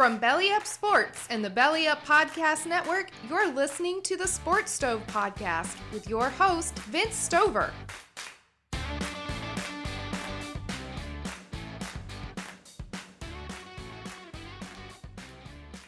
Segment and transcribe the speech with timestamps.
[0.00, 4.70] From Belly Up Sports and the Belly Up Podcast Network, you're listening to the Sports
[4.70, 7.70] Stove Podcast with your host, Vince Stover.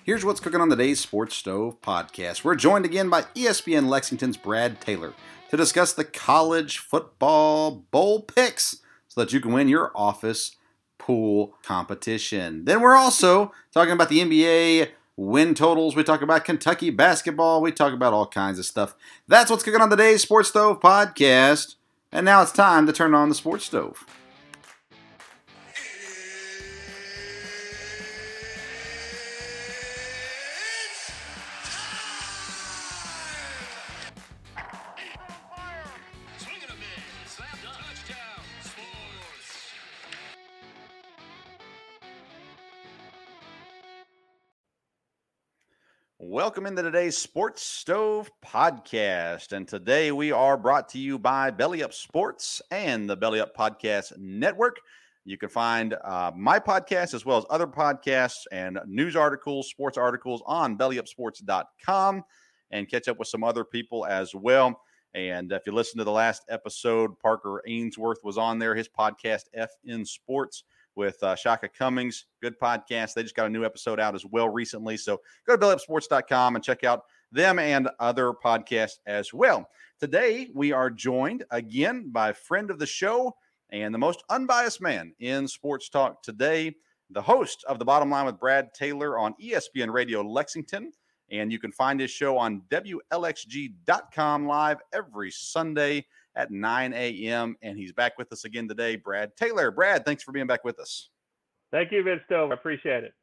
[0.04, 2.44] Here's what's cooking on today's Sports Stove podcast.
[2.44, 5.14] We're joined again by ESPN Lexington's Brad Taylor
[5.48, 10.56] to discuss the college football bowl picks so that you can win your office
[11.02, 12.64] pool competition.
[12.64, 15.96] Then we're also talking about the NBA win totals.
[15.96, 17.60] We talk about Kentucky basketball.
[17.60, 18.94] We talk about all kinds of stuff.
[19.26, 21.74] That's what's cooking on today's Sports Stove podcast.
[22.12, 24.06] And now it's time to turn on the Sports Stove.
[46.32, 49.52] Welcome into today's Sports Stove podcast.
[49.52, 53.54] And today we are brought to you by Belly Up Sports and the Belly Up
[53.54, 54.80] Podcast Network.
[55.26, 59.98] You can find uh, my podcast as well as other podcasts and news articles, sports
[59.98, 62.24] articles on bellyupsports.com
[62.70, 64.80] and catch up with some other people as well.
[65.12, 69.42] And if you listen to the last episode, Parker Ainsworth was on there, his podcast,
[69.54, 70.64] FN Sports
[70.94, 72.26] with uh, Shaka Cummings.
[72.40, 73.14] Good podcast.
[73.14, 74.96] They just got a new episode out as well recently.
[74.96, 79.68] So go to bellyupsports.com and check out them and other podcasts as well.
[79.98, 83.34] Today, we are joined again by friend of the show
[83.70, 86.74] and the most unbiased man in sports talk today,
[87.10, 90.92] the host of The Bottom Line with Brad Taylor on ESPN Radio Lexington.
[91.30, 97.56] And you can find his show on WLXG.com live every Sunday at 9 a.m.
[97.62, 99.70] And he's back with us again today, Brad Taylor.
[99.70, 101.10] Brad, thanks for being back with us.
[101.70, 102.50] Thank you, Vince Stove.
[102.50, 103.14] I appreciate it.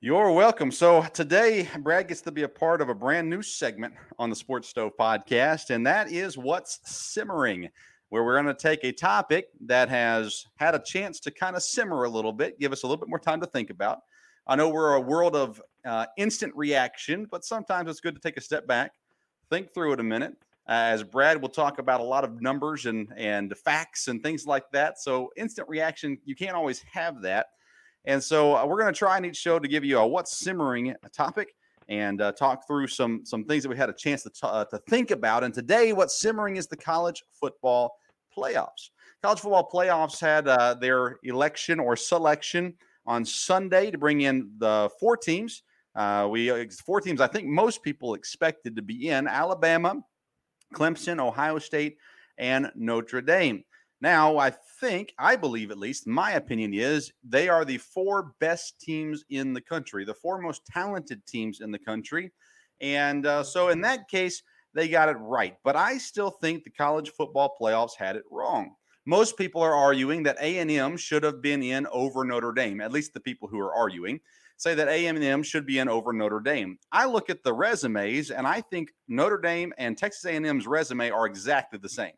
[0.00, 0.70] You're welcome.
[0.70, 4.36] So today, Brad gets to be a part of a brand new segment on the
[4.36, 7.70] Sports Stove podcast, and that is What's Simmering,
[8.10, 11.62] where we're going to take a topic that has had a chance to kind of
[11.62, 14.00] simmer a little bit, give us a little bit more time to think about.
[14.46, 18.36] I know we're a world of uh, instant reaction, but sometimes it's good to take
[18.36, 18.92] a step back,
[19.50, 20.34] think through it a minute,
[20.68, 24.64] as Brad will talk about a lot of numbers and and facts and things like
[24.72, 25.00] that.
[25.00, 27.46] So instant reaction, you can't always have that.
[28.04, 30.38] And so uh, we're going to try in each show to give you a what's
[30.38, 31.54] simmering topic
[31.88, 34.64] and uh, talk through some some things that we had a chance to t- uh,
[34.66, 35.44] to think about.
[35.44, 37.96] And today, what's simmering is the college football
[38.36, 38.90] playoffs.
[39.22, 42.74] College football playoffs had uh, their election or selection
[43.06, 45.62] on Sunday to bring in the four teams.
[45.94, 47.20] Uh, we four teams.
[47.20, 49.94] I think most people expected to be in Alabama,
[50.74, 51.96] Clemson, Ohio State,
[52.38, 53.64] and Notre Dame.
[54.00, 58.78] Now, I think, I believe at least, my opinion is they are the four best
[58.80, 62.30] teams in the country, the four most talented teams in the country.
[62.80, 64.42] And uh, so, in that case,
[64.74, 65.56] they got it right.
[65.64, 68.74] But I still think the college football playoffs had it wrong.
[69.06, 73.14] Most people are arguing that A&M should have been in over Notre Dame, at least
[73.14, 74.20] the people who are arguing
[74.56, 76.78] say that A&M should be in over Notre Dame.
[76.92, 81.26] I look at the resumes and I think Notre Dame and Texas A&M's resume are
[81.26, 82.12] exactly the same.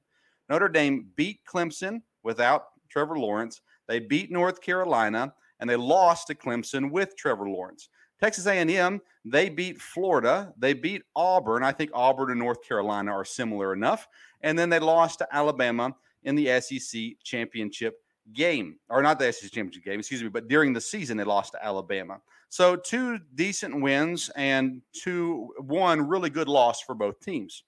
[0.49, 3.61] Notre Dame beat Clemson without Trevor Lawrence.
[3.87, 7.89] They beat North Carolina and they lost to Clemson with Trevor Lawrence.
[8.21, 11.63] Texas A&M, they beat Florida, they beat Auburn.
[11.63, 14.09] I think Auburn and North Carolina are similar enough.
[14.43, 15.95] And then they lost to Alabama
[16.25, 18.01] in the SEC championship
[18.33, 21.53] game, or not the SEC championship game, excuse me, but during the season they lost
[21.53, 22.21] to Alabama.
[22.49, 27.65] So two decent wins and two one really good loss for both teams.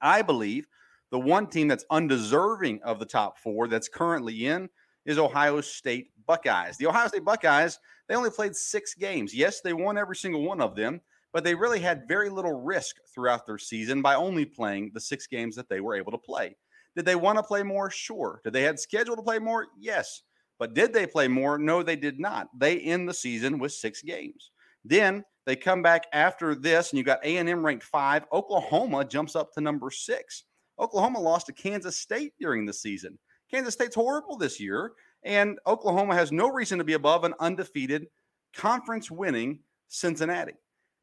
[0.00, 0.66] I believe
[1.10, 4.68] the one team that's undeserving of the top four that's currently in
[5.06, 6.76] is Ohio State Buckeyes.
[6.76, 9.34] The Ohio State Buckeyes, they only played six games.
[9.34, 11.00] Yes, they won every single one of them,
[11.32, 15.26] but they really had very little risk throughout their season by only playing the six
[15.26, 16.56] games that they were able to play.
[16.96, 17.90] Did they want to play more?
[17.90, 18.40] Sure.
[18.44, 19.66] Did they had schedule to play more?
[19.78, 20.22] Yes.
[20.58, 21.58] But did they play more?
[21.58, 22.48] No, they did not.
[22.58, 24.50] They end the season with six games.
[24.84, 28.24] Then they come back after this, and you got A&M ranked five.
[28.32, 30.44] Oklahoma jumps up to number six.
[30.78, 33.18] Oklahoma lost to Kansas State during the season.
[33.50, 34.92] Kansas State's horrible this year,
[35.22, 38.06] and Oklahoma has no reason to be above an undefeated
[38.54, 40.54] conference winning Cincinnati.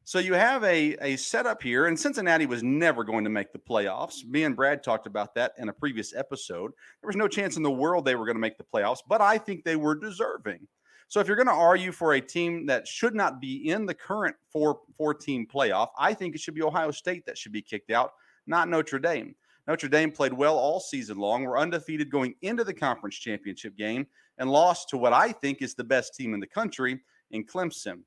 [0.03, 3.59] So you have a, a setup here, and Cincinnati was never going to make the
[3.59, 4.25] playoffs.
[4.25, 6.71] Me and Brad talked about that in a previous episode.
[7.01, 9.21] There was no chance in the world they were going to make the playoffs, but
[9.21, 10.67] I think they were deserving.
[11.07, 13.93] So if you're going to argue for a team that should not be in the
[13.93, 17.61] current four four team playoff, I think it should be Ohio State that should be
[17.61, 18.13] kicked out,
[18.47, 19.35] not Notre Dame.
[19.67, 21.43] Notre Dame played well all season long.
[21.43, 24.07] We're undefeated going into the conference championship game
[24.37, 27.99] and lost to what I think is the best team in the country in Clemson.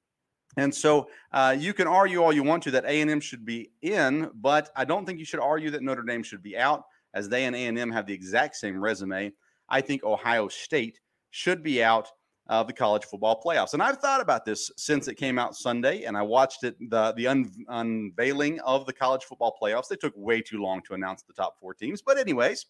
[0.56, 4.30] And so uh, you can argue all you want to that A&M should be in,
[4.34, 7.44] but I don't think you should argue that Notre Dame should be out, as they
[7.44, 9.32] and A&M have the exact same resume.
[9.68, 12.10] I think Ohio State should be out
[12.48, 13.72] of the college football playoffs.
[13.72, 17.12] And I've thought about this since it came out Sunday, and I watched it the
[17.16, 19.88] the un, unveiling of the college football playoffs.
[19.88, 22.66] They took way too long to announce the top four teams, but anyways,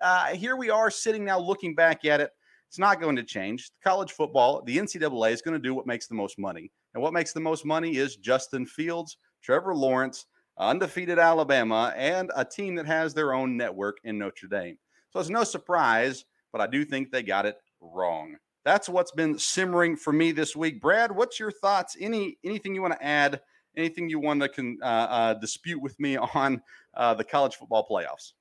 [0.00, 2.30] uh, here we are sitting now looking back at it.
[2.68, 3.70] It's not going to change.
[3.84, 6.72] College football, the NCAA is going to do what makes the most money.
[6.94, 10.26] And what makes the most money is Justin Fields, Trevor Lawrence,
[10.58, 14.78] undefeated Alabama, and a team that has their own network in Notre Dame.
[15.10, 18.36] So it's no surprise, but I do think they got it wrong.
[18.64, 20.80] That's what's been simmering for me this week.
[20.80, 21.96] Brad, what's your thoughts?
[22.00, 23.40] Any anything you want to add?
[23.76, 26.62] Anything you want to con, uh, uh, dispute with me on
[26.94, 28.32] uh, the college football playoffs?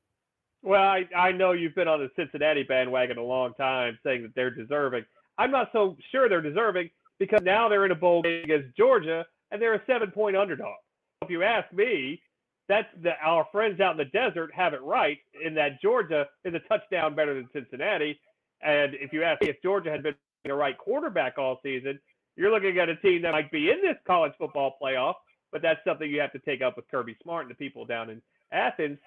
[0.61, 4.35] Well, I, I know you've been on the Cincinnati bandwagon a long time, saying that
[4.35, 5.05] they're deserving.
[5.39, 9.23] I'm not so sure they're deserving because now they're in a bowl game against Georgia
[9.51, 10.73] and they're a seven point underdog.
[11.21, 12.19] If you ask me,
[12.67, 16.55] that's the, our friends out in the desert have it right in that Georgia is
[16.55, 18.19] a touchdown better than Cincinnati.
[18.63, 20.15] And if you ask me if Georgia had been
[20.45, 21.99] the right quarterback all season,
[22.35, 25.13] you're looking at a team that might be in this college football playoff,
[25.51, 28.09] but that's something you have to take up with Kirby Smart and the people down
[28.09, 28.19] in
[28.51, 28.97] Athens.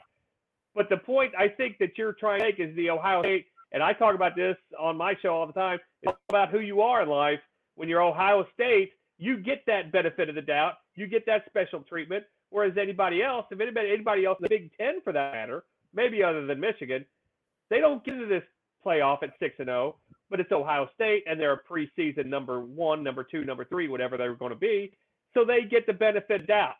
[0.76, 3.82] But the point I think that you're trying to make is the Ohio State, and
[3.82, 7.02] I talk about this on my show all the time, it's about who you are
[7.02, 7.40] in life
[7.76, 10.74] when you're Ohio State, you get that benefit of the doubt.
[10.94, 12.24] You get that special treatment.
[12.50, 16.22] Whereas anybody else, if anybody, anybody else in the Big Ten for that matter, maybe
[16.22, 17.04] other than Michigan,
[17.70, 18.44] they don't get into this
[18.84, 19.96] playoff at six and zero.
[19.96, 23.88] Oh, but it's Ohio State, and they're a preseason number one, number two, number three,
[23.88, 24.92] whatever they're going to be.
[25.32, 26.74] So they get the benefit of doubt.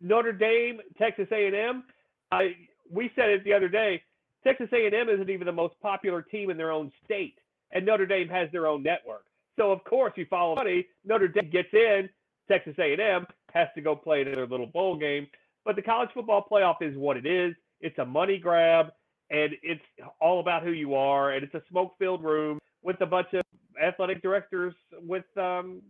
[0.00, 1.84] Notre Dame, Texas A&M.
[2.32, 2.56] I,
[2.90, 4.02] we said it the other day.
[4.44, 7.38] Texas A&M isn't even the most popular team in their own state,
[7.72, 9.24] and Notre Dame has their own network.
[9.58, 10.86] So of course you follow money.
[11.04, 12.08] Notre Dame gets in.
[12.48, 15.26] Texas A&M has to go play another little bowl game.
[15.64, 17.54] But the college football playoff is what it is.
[17.80, 18.88] It's a money grab,
[19.30, 19.80] and it's
[20.20, 21.32] all about who you are.
[21.32, 23.42] And it's a smoke-filled room with a bunch of
[23.82, 25.80] athletic directors with um,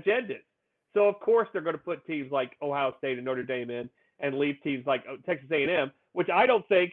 [0.00, 0.42] agendas.
[0.94, 3.90] So of course they're going to put teams like Ohio State and Notre Dame in,
[4.20, 6.92] and leave teams like uh, Texas A&M, which I don't think.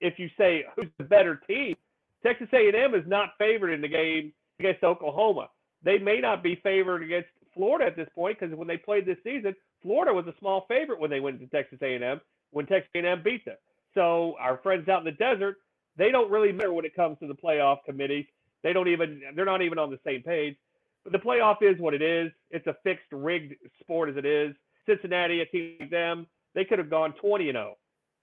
[0.00, 1.76] If you say who's the better team,
[2.24, 5.48] Texas A&M is not favored in the game against Oklahoma
[5.84, 9.18] they may not be favored against Florida at this point because when they played this
[9.24, 12.20] season, Florida was a small favorite when they went to Texas A&M
[12.50, 13.56] when Texas A&M beat them.
[13.94, 15.56] So our friends out in the desert,
[15.96, 18.26] they don't really matter when it comes to the playoff committees.
[18.62, 20.56] They don't even they're not even on the same page.
[21.02, 22.30] But the playoff is what it is.
[22.50, 24.54] It's a fixed, rigged sport as it is.
[24.86, 27.76] Cincinnati, a team like them, they could have gone 20 and 0.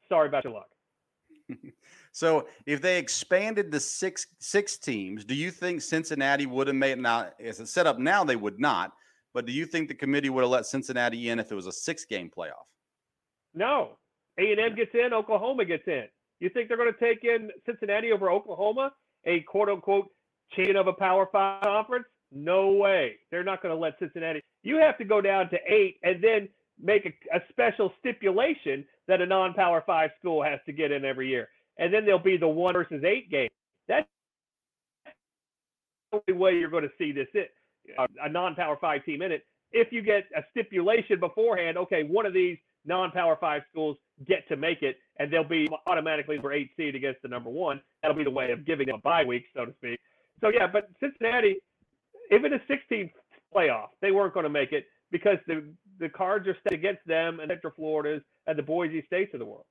[0.08, 0.70] Sorry about your luck.
[2.12, 6.98] So if they expanded to six six teams, do you think Cincinnati would have made
[6.98, 8.94] now as it's set up now they would not,
[9.34, 11.72] but do you think the committee would have let Cincinnati in if it was a
[11.72, 12.66] six game playoff?
[13.54, 13.98] No.
[14.40, 16.06] A and M gets in, Oklahoma gets in.
[16.40, 18.92] You think they're going to take in Cincinnati over Oklahoma,
[19.26, 20.08] a quote unquote
[20.56, 22.06] chain of a power five conference?
[22.32, 23.16] No way.
[23.32, 24.42] They're not going to let Cincinnati.
[24.64, 26.48] You have to go down to eight and then
[26.82, 31.04] make a, a special stipulation that a non power five school has to get in
[31.04, 31.50] every year
[31.80, 33.50] and then there'll be the one versus eight game.
[33.88, 34.08] That's
[36.12, 37.52] the only way you're going to see this it,
[38.22, 39.44] a non-power five team in it.
[39.72, 44.58] If you get a stipulation beforehand, okay, one of these non-power five schools get to
[44.58, 47.82] make it, and they'll be automatically for eight seed against the number one.
[48.02, 50.00] That'll be the way of giving them a bye week, so to speak.
[50.42, 51.58] So yeah, but Cincinnati,
[52.30, 53.10] if it is 16
[53.56, 55.64] playoff, they weren't going to make it because the
[56.00, 59.46] the cards are set against them and Central Florida's and the Boise States of the
[59.46, 59.66] world.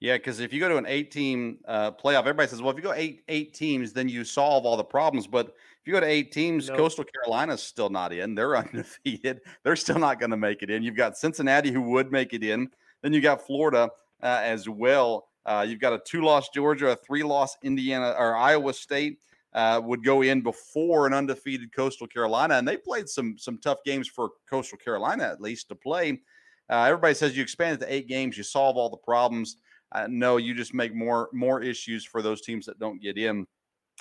[0.00, 2.82] Yeah, because if you go to an eight-team uh, playoff, everybody says, "Well, if you
[2.82, 6.06] go eight eight teams, then you solve all the problems." But if you go to
[6.06, 6.78] eight teams, nope.
[6.78, 8.34] Coastal Carolina's still not in.
[8.34, 9.42] They're undefeated.
[9.62, 10.82] They're still not going to make it in.
[10.82, 12.70] You've got Cincinnati who would make it in.
[13.02, 13.90] Then you got Florida
[14.22, 15.28] uh, as well.
[15.44, 19.18] Uh, you've got a two-loss Georgia, a three-loss Indiana or Iowa State
[19.52, 23.78] uh, would go in before an undefeated Coastal Carolina, and they played some some tough
[23.84, 26.20] games for Coastal Carolina at least to play.
[26.70, 29.56] Uh, everybody says you expand it to eight games, you solve all the problems.
[29.92, 33.46] Uh, no, you just make more more issues for those teams that don't get in.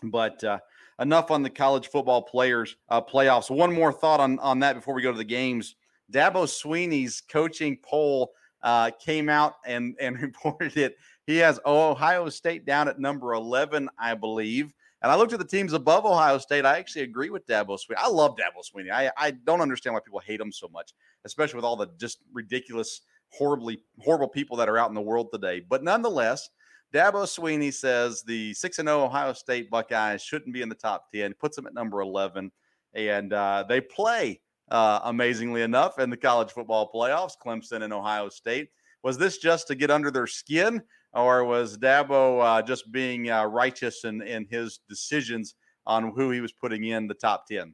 [0.03, 0.59] But uh,
[0.99, 3.49] enough on the college football players uh, playoffs.
[3.49, 5.75] One more thought on on that before we go to the games.
[6.11, 8.31] Dabo Swinney's coaching poll
[8.61, 10.95] uh, came out and and reported it.
[11.25, 14.73] He has Ohio State down at number eleven, I believe.
[15.01, 16.65] And I looked at the teams above Ohio State.
[16.65, 17.95] I actually agree with Dabo Swinney.
[17.97, 18.91] I love Dabo Swinney.
[18.91, 20.93] I, I don't understand why people hate him so much,
[21.23, 25.29] especially with all the just ridiculous, horribly horrible people that are out in the world
[25.31, 25.61] today.
[25.67, 26.49] But nonetheless,
[26.93, 31.33] Dabo Swinney says the 6 0 Ohio State Buckeyes shouldn't be in the top 10,
[31.39, 32.51] puts them at number 11.
[32.95, 38.29] And uh, they play, uh, amazingly enough, in the college football playoffs, Clemson and Ohio
[38.29, 38.69] State.
[39.03, 40.81] Was this just to get under their skin,
[41.13, 45.55] or was Dabo uh, just being uh, righteous in, in his decisions
[45.85, 47.73] on who he was putting in the top 10?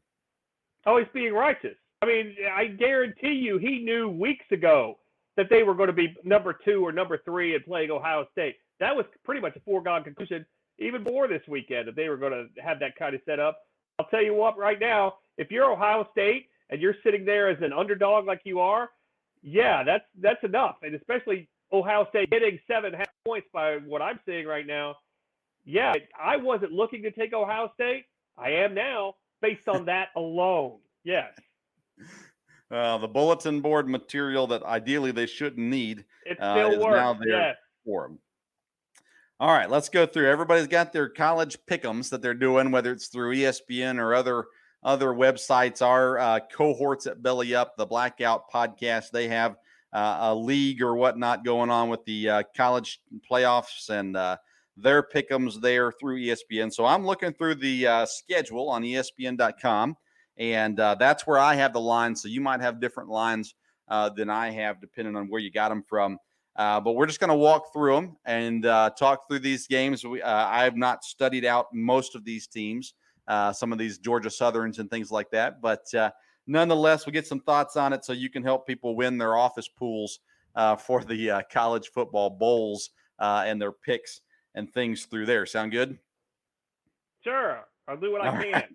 [0.86, 1.78] Oh, he's being righteous.
[2.02, 4.98] I mean, I guarantee you he knew weeks ago
[5.38, 8.56] that they were going to be number two or number three and playing Ohio State
[8.80, 10.46] that was pretty much a foregone conclusion
[10.80, 13.60] even before this weekend that they were going to have that kind of setup.
[14.00, 17.58] I'll tell you what, right now, if you're Ohio State and you're sitting there as
[17.62, 18.90] an underdog like you are,
[19.42, 20.78] yeah, that's that's enough.
[20.82, 24.96] And especially Ohio State hitting seven half points by what I'm seeing right now.
[25.64, 28.06] Yeah, I wasn't looking to take Ohio State.
[28.38, 30.80] I am now based on that alone.
[31.04, 31.32] Yes.
[32.72, 36.96] Uh, the bulletin board material that ideally they shouldn't need it still uh, works.
[36.96, 37.56] now there
[37.86, 38.20] for them.
[39.40, 40.30] All right, let's go through.
[40.30, 44.46] Everybody's got their college pickums that they're doing, whether it's through ESPN or other
[44.82, 45.82] other websites.
[45.82, 49.58] Our uh, cohorts at Belly Up, the Blackout podcast, they have
[49.92, 54.38] uh, a league or whatnot going on with the uh, college playoffs and uh,
[54.78, 56.72] their pickums there through ESPN.
[56.72, 59.98] So I'm looking through the uh, schedule on ESPN.com,
[60.38, 62.22] and uh, that's where I have the lines.
[62.22, 63.56] So you might have different lines
[63.90, 66.18] than I have, depending on where you got them from.
[66.56, 70.06] Uh, but we're just going to walk through them and uh, talk through these games.
[70.06, 72.94] We, uh, I have not studied out most of these teams,
[73.28, 75.62] uh, some of these Georgia Southerns and things like that.
[75.62, 76.12] But uh,
[76.48, 79.68] nonetheless, we get some thoughts on it so you can help people win their office
[79.68, 80.20] pools
[80.56, 84.22] uh, for the college football bowls and their picks
[84.54, 85.46] and things through there.
[85.46, 85.98] Sound good?
[87.22, 88.52] Sure, I'll do what I can.
[88.54, 88.66] Right.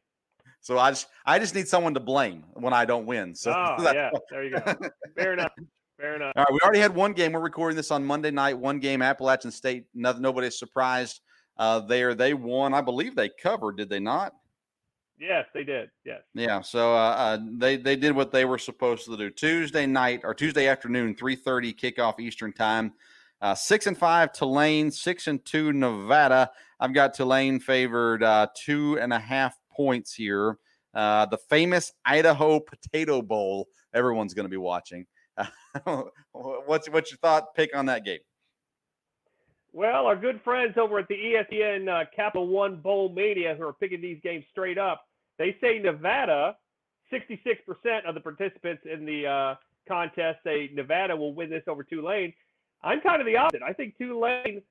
[0.60, 3.34] So I just I just need someone to blame when I don't win.
[3.34, 4.74] So oh, yeah, there you go.
[5.16, 5.52] Fair enough.
[5.98, 6.32] Fair enough.
[6.36, 7.32] All right, we already had one game.
[7.32, 8.58] We're recording this on Monday night.
[8.58, 9.84] One game, Appalachian State.
[9.94, 11.20] No, nobody's surprised
[11.58, 12.14] uh, there.
[12.14, 12.72] They won.
[12.72, 13.76] I believe they covered.
[13.76, 14.34] Did they not?
[15.18, 15.90] Yes, they did.
[16.04, 16.22] Yes.
[16.34, 16.62] Yeah.
[16.62, 19.28] So uh, uh, they they did what they were supposed to do.
[19.28, 22.94] Tuesday night or Tuesday afternoon, three thirty kickoff Eastern time.
[23.42, 26.50] Uh, six and five Tulane, six and two Nevada.
[26.78, 30.58] I've got Tulane favored uh, two and a half points here.
[30.94, 33.68] Uh, the famous Idaho Potato Bowl.
[33.94, 35.06] Everyone's going to be watching.
[36.32, 38.18] what's what's your thought pick on that game?
[39.72, 43.72] Well, our good friends over at the ESPN uh, Capital One Bowl Mania, who are
[43.72, 45.06] picking these games straight up,
[45.38, 46.56] they say Nevada,
[47.12, 49.54] 66% of the participants in the uh,
[49.86, 52.32] contest say Nevada will win this over Tulane.
[52.82, 53.62] I'm kind of the opposite.
[53.62, 54.62] I think Tulane,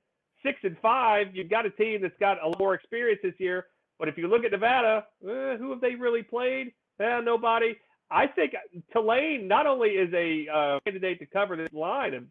[0.44, 3.66] six and five, you've got a team that's got a lot more experience this year.
[4.00, 6.72] But if you look at Nevada, eh, who have they really played?
[6.98, 7.76] Eh, nobody.
[8.10, 8.54] I think
[8.92, 12.26] Tulane not only is a uh, candidate to cover this line, and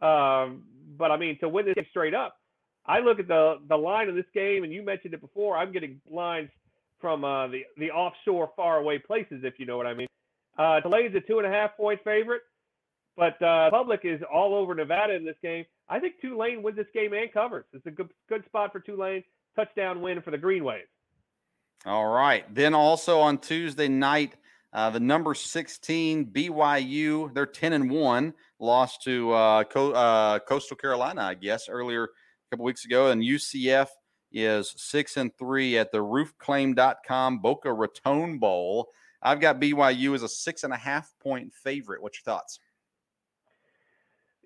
[0.00, 0.62] um,
[0.96, 2.36] but I mean to win this game straight up.
[2.86, 5.58] I look at the the line of this game, and you mentioned it before.
[5.58, 6.50] I'm getting lines
[7.00, 10.08] from uh, the the offshore, far away places, if you know what I mean.
[10.56, 12.42] Uh, Tulane's a two and a half point favorite,
[13.16, 15.64] but uh, public is all over Nevada in this game.
[15.88, 17.64] I think Tulane wins this game and covers.
[17.72, 19.24] It's a good good spot for Tulane.
[19.56, 20.84] Touchdown win for the Green Wave.
[21.86, 22.44] All right.
[22.54, 24.34] Then also on Tuesday night,
[24.72, 30.76] uh, the number 16 BYU, they're 10 and 1, lost to uh, Co- uh, Coastal
[30.76, 32.08] Carolina, I guess, earlier a
[32.50, 33.10] couple weeks ago.
[33.10, 33.88] And UCF
[34.32, 38.88] is 6 and 3 at the roofclaim.com Boca Raton Bowl.
[39.22, 42.02] I've got BYU as a six and a half point favorite.
[42.02, 42.60] What's your thoughts?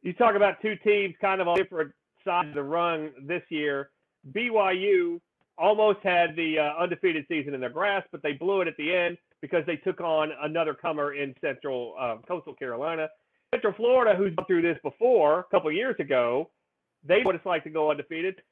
[0.03, 1.93] You talk about two teams kind of on different
[2.25, 3.91] sides of the run this year.
[4.35, 5.21] BYU
[5.63, 8.93] almost had the uh, undefeated season in their grasp, but they blew it at the
[8.93, 13.09] end because they took on another comer in Central uh, Coastal Carolina.
[13.55, 16.51] Central Florida, who's been through this before a couple years ago,
[17.05, 18.43] they know what it's like to go undefeated,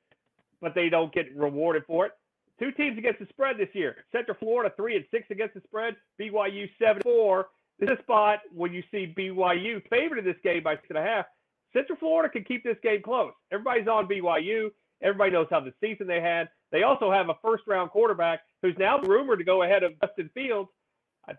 [0.61, 2.12] but they don't get rewarded for it.
[2.61, 4.05] Two teams against the spread this year.
[4.12, 5.97] Central Florida three and six against the spread.
[6.21, 7.49] BYU seven four.
[7.79, 10.99] This is a spot when you see BYU favored in this game by six and
[10.99, 11.26] a half.
[11.73, 13.33] Central Florida can keep this game close.
[13.50, 14.71] Everybody's on BYU.
[15.02, 16.49] Everybody knows how the season they had.
[16.73, 20.30] They also have a first round quarterback who's now rumored to go ahead of Justin
[20.35, 20.69] Fields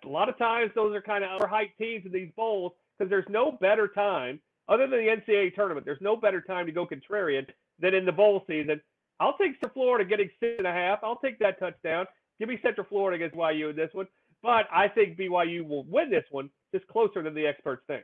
[0.04, 3.26] a lot of times those are kind of overhyped teams in these bowls because there's
[3.30, 5.86] no better time other than the NCAA tournament.
[5.86, 7.46] There's no better time to go contrarian
[7.80, 8.80] than in the bowl season.
[9.20, 11.00] I'll take Central Florida getting six and a half.
[11.04, 12.06] I'll take that touchdown.
[12.40, 14.08] Give me Central Florida against BYU in this one.
[14.42, 18.04] But I think BYU will win this one just closer than the experts think.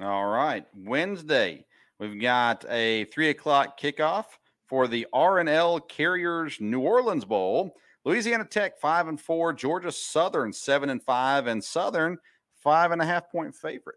[0.00, 0.66] All right.
[0.76, 1.64] Wednesday,
[1.98, 4.26] we've got a three o'clock kickoff
[4.68, 7.74] for the RNL Carriers New Orleans Bowl.
[8.04, 12.18] Louisiana Tech five and four, Georgia Southern seven and five, and Southern
[12.62, 13.96] five and a half point favorite.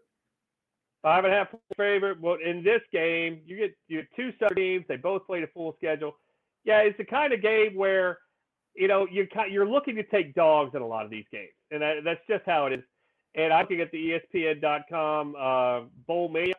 [1.02, 2.20] Five and a half point favorite.
[2.20, 4.84] Well, in this game, you get you get two Southern teams.
[4.88, 6.16] They both played a full schedule.
[6.64, 8.18] Yeah, it's the kind of game where
[8.74, 11.82] you know you're you're looking to take dogs in a lot of these games, and
[11.82, 12.84] that, that's just how it is.
[13.34, 16.54] And I'm looking at the ESPN.com uh, bowl mania.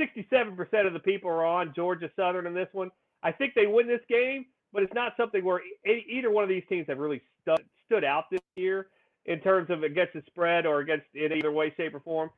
[0.00, 2.90] 67% of the people are on Georgia Southern in this one.
[3.22, 6.64] I think they win this game, but it's not something where either one of these
[6.68, 8.88] teams have really stood, stood out this year
[9.26, 12.30] in terms of against the spread or against in either way, shape, or form.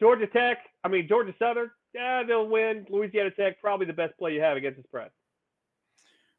[0.00, 2.86] Georgia Tech, I mean Georgia Southern, yeah, they'll win.
[2.90, 5.10] Louisiana Tech, probably the best play you have against the spread.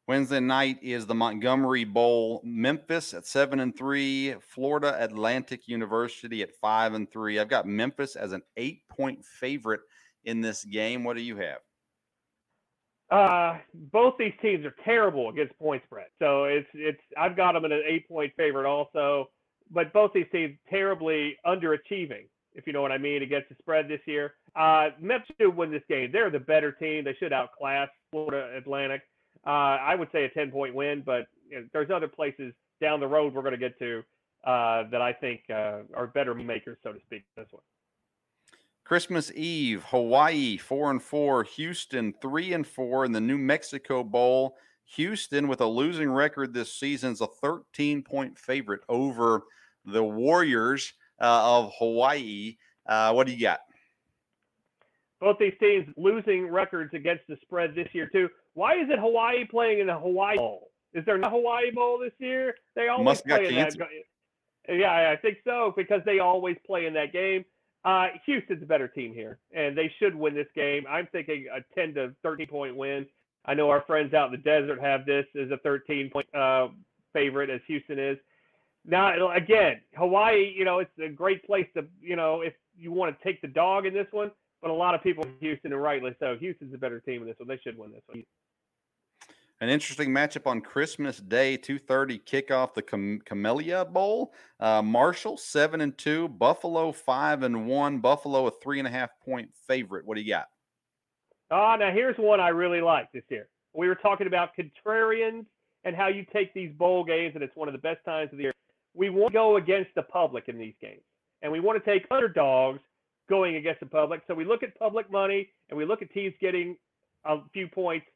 [0.06, 2.42] Wednesday night is the Montgomery Bowl.
[2.44, 7.38] Memphis at seven and three, Florida Atlantic University at five and three.
[7.38, 9.80] I've got Memphis as an eight point favorite
[10.24, 11.04] in this game.
[11.04, 11.60] What do you have?
[13.14, 13.58] Uh,
[13.92, 16.06] both these teams are terrible against point spread.
[16.18, 19.30] So it's it's I've got them in an eight point favorite also,
[19.70, 23.86] but both these teams terribly underachieving, if you know what I mean, against the spread
[23.86, 24.34] this year.
[24.56, 26.10] Uh, Memphis should win this game.
[26.10, 27.04] They're the better team.
[27.04, 29.02] They should outclass Florida Atlantic.
[29.46, 32.98] Uh, I would say a 10 point win, but you know, there's other places down
[32.98, 34.02] the road we're going to get to
[34.44, 37.22] uh, that I think uh, are better makers, so to speak.
[37.36, 37.62] This one.
[38.84, 44.56] Christmas Eve, Hawaii four and four, Houston three and four in the New Mexico Bowl.
[44.96, 49.44] Houston, with a losing record this season, is a 13 point favorite over
[49.86, 52.58] the Warriors uh, of Hawaii.
[52.86, 53.60] Uh, what do you got?
[55.18, 58.28] Both these teams losing records against the spread this year too.
[58.52, 60.70] Why is it Hawaii playing in the Hawaii Bowl?
[60.92, 62.54] Is there no Hawaii Bowl this year?
[62.76, 63.76] They always Must play in that.
[64.68, 67.44] Yeah, I think so because they always play in that game.
[67.84, 70.84] Uh, Houston's a better team here, and they should win this game.
[70.88, 73.06] I'm thinking a 10 to 13 point win.
[73.44, 76.68] I know our friends out in the desert have this as a 13 point uh,
[77.12, 78.16] favorite, as Houston is.
[78.86, 83.16] Now, again, Hawaii, you know, it's a great place to, you know, if you want
[83.16, 85.82] to take the dog in this one, but a lot of people in Houston, and
[85.82, 87.48] rightly so, Houston's a better team in this one.
[87.48, 88.24] They should win this one.
[89.60, 94.34] An interesting matchup on Christmas Day, 2:30 kickoff, the Cam- Camellia Bowl.
[94.58, 98.00] Uh, Marshall seven and two, Buffalo five and one.
[98.00, 100.04] Buffalo a three and a half point favorite.
[100.04, 100.48] What do you got?
[101.50, 103.48] Ah, uh, now here's one I really like this year.
[103.74, 105.46] We were talking about contrarians
[105.84, 108.38] and how you take these bowl games, and it's one of the best times of
[108.38, 108.54] the year.
[108.92, 111.02] We want to go against the public in these games,
[111.42, 112.80] and we want to take underdogs
[113.28, 114.22] going against the public.
[114.26, 116.76] So we look at public money, and we look at teams getting
[117.24, 118.06] a few points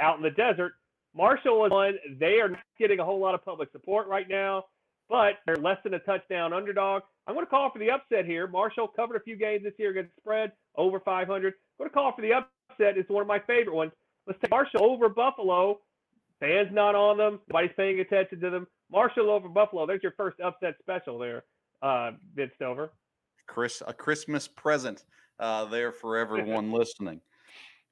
[0.00, 0.72] out in the desert
[1.16, 1.94] Marshall is one.
[2.20, 4.64] They are not getting a whole lot of public support right now,
[5.08, 7.02] but they're less than a touchdown underdog.
[7.26, 8.46] I'm going to call for the upset here.
[8.46, 11.46] Marshall covered a few games this year against spread over 500.
[11.46, 12.98] I'm going to call for the upset.
[12.98, 13.92] It's one of my favorite ones.
[14.26, 15.80] Let's take Marshall over Buffalo.
[16.38, 17.40] Fans not on them.
[17.48, 18.66] Nobody's paying attention to them.
[18.92, 19.86] Marshall over Buffalo.
[19.86, 21.44] There's your first upset special there,
[21.82, 22.90] uh, Vince Stover.
[23.46, 25.04] Chris, a Christmas present
[25.40, 27.20] uh, there for everyone listening.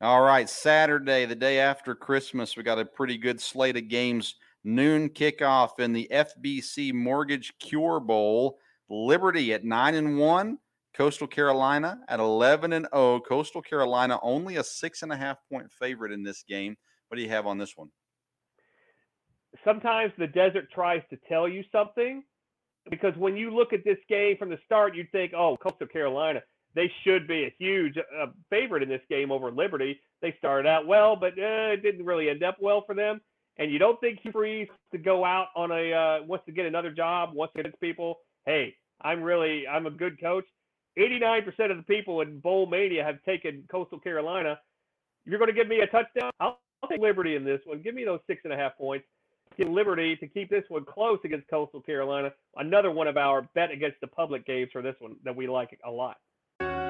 [0.00, 4.34] All right, Saturday, the day after Christmas, we got a pretty good slate of games.
[4.64, 8.58] Noon kickoff in the FBC Mortgage Cure Bowl.
[8.90, 10.58] Liberty at nine and one,
[10.96, 13.14] Coastal Carolina at eleven and zero.
[13.14, 13.20] Oh.
[13.20, 16.76] Coastal Carolina only a six and a half point favorite in this game.
[17.08, 17.88] What do you have on this one?
[19.64, 22.24] Sometimes the desert tries to tell you something
[22.90, 26.42] because when you look at this game from the start, you'd think, "Oh, Coastal Carolina."
[26.74, 30.00] They should be a huge uh, favorite in this game over Liberty.
[30.22, 33.20] They started out well, but uh, it didn't really end up well for them.
[33.56, 36.66] And you don't think Hugh Freeze to go out on a uh, wants to get
[36.66, 38.18] another job, wants to get people.
[38.46, 40.44] Hey, I'm really I'm a good coach.
[40.98, 44.58] 89% of the people in Bowl Mania have taken Coastal Carolina.
[45.24, 47.82] If you're going to give me a touchdown, I'll, I'll take Liberty in this one.
[47.82, 49.04] Give me those six and a half points.
[49.56, 52.32] Get Liberty to keep this one close against Coastal Carolina.
[52.56, 55.78] Another one of our bet against the public games for this one that we like
[55.84, 56.16] a lot.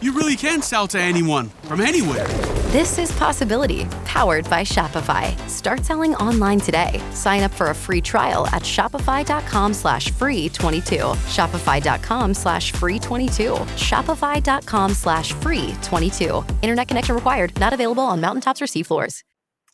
[0.00, 2.26] you really can sell to anyone from anywhere.
[2.68, 5.36] This is Possibility, powered by Shopify.
[5.48, 7.00] Start selling online today.
[7.12, 10.96] Sign up for a free trial at shopify.com slash free 22.
[10.96, 13.52] Shopify.com slash free 22.
[13.52, 16.44] Shopify.com slash free 22.
[16.60, 17.58] Internet connection required.
[17.58, 19.22] Not available on mountaintops or seafloors.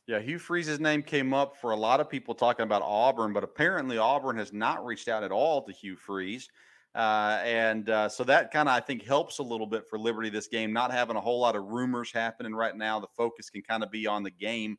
[0.06, 3.42] Yeah, Hugh Freeze's name came up for a lot of people talking about Auburn, but
[3.42, 6.48] apparently Auburn has not reached out at all to Hugh Freeze.
[6.94, 10.30] Uh, and uh, so that kind of, I think, helps a little bit for Liberty
[10.30, 13.00] this game, not having a whole lot of rumors happening right now.
[13.00, 14.76] The focus can kind of be on the game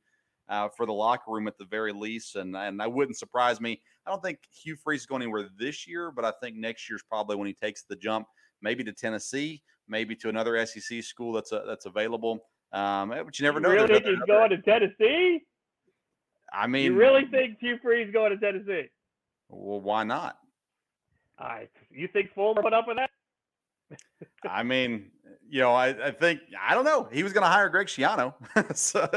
[0.47, 2.35] uh, for the locker room at the very least.
[2.35, 3.81] And, and I wouldn't surprise me.
[4.05, 7.03] I don't think Hugh Freeze is going anywhere this year, but I think next year's
[7.03, 8.27] probably when he takes the jump,
[8.61, 12.45] maybe to Tennessee, maybe to another SEC school that's a, that's available.
[12.71, 13.69] Um, eh, but you never you know.
[13.71, 15.43] Really think he's going to Tennessee?
[16.53, 18.89] I mean, you really think Hugh Freeze going to Tennessee?
[19.49, 20.37] Well, why not?
[21.39, 23.09] I you think Fulmer put up with that?
[24.49, 25.11] I mean,
[25.55, 27.07] you know, I, I think I don't know.
[27.13, 28.33] He was going to hire Greg Schiano.
[28.75, 29.07] so,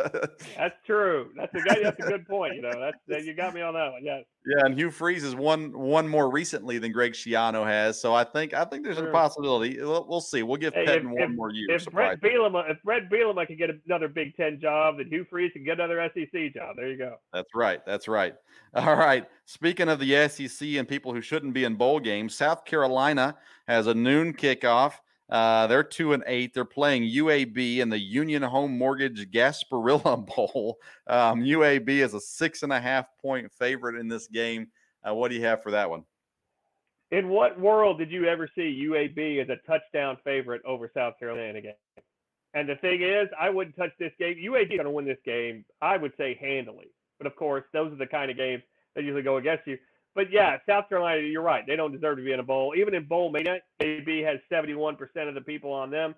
[0.57, 1.31] that's true.
[1.37, 1.79] That's a good.
[1.83, 2.55] That's a good point.
[2.55, 4.05] You know, that's that, you got me on that one.
[4.05, 4.23] Yes.
[4.47, 8.01] Yeah, and Hugh Freeze is one one more recently than Greg Schiano has.
[8.01, 9.09] So I think I think there's sure.
[9.09, 9.79] a possibility.
[9.81, 10.45] We'll, we'll, see.
[10.45, 11.67] We'll give hey, Pettine one if, more year.
[11.71, 15.51] If Bret Bielema, if Bret Bielema can get another Big Ten job, then Hugh Freeze
[15.53, 16.77] can get another SEC job.
[16.77, 17.17] There you go.
[17.33, 17.85] That's right.
[17.85, 18.37] That's right.
[18.75, 19.27] All right.
[19.47, 23.89] Speaking of the SEC and people who shouldn't be in bowl games, South Carolina has
[23.89, 24.93] a noon kickoff.
[25.31, 26.55] Uh, they're two and eight.
[26.55, 30.79] They're playing UAB in the Union Home Mortgage Gasparilla Bowl.
[31.07, 34.69] Um, UAB is a six and a half point favorite in this game.
[35.07, 36.05] Uh, what do you have for that one?
[37.11, 41.61] In what world did you ever see UAB as a touchdown favorite over South Carolina
[41.61, 41.73] game?
[42.55, 44.37] And the thing is, I wouldn't touch this game.
[44.37, 46.89] UAB is going to win this game, I would say handily.
[47.19, 48.63] But of course, those are the kind of games
[48.95, 49.79] that usually go against you.
[50.19, 51.65] But yeah, South Carolina, you're right.
[51.65, 52.75] They don't deserve to be in a bowl.
[52.77, 54.97] Even in bowl mania, UAB has 71%
[55.29, 56.17] of the people on them.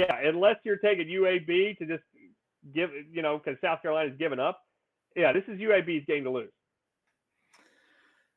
[0.00, 2.02] Yeah, unless you're taking UAB to just
[2.74, 4.58] give, you know, because South Carolina's given up.
[5.14, 6.50] Yeah, this is UAB's game to lose.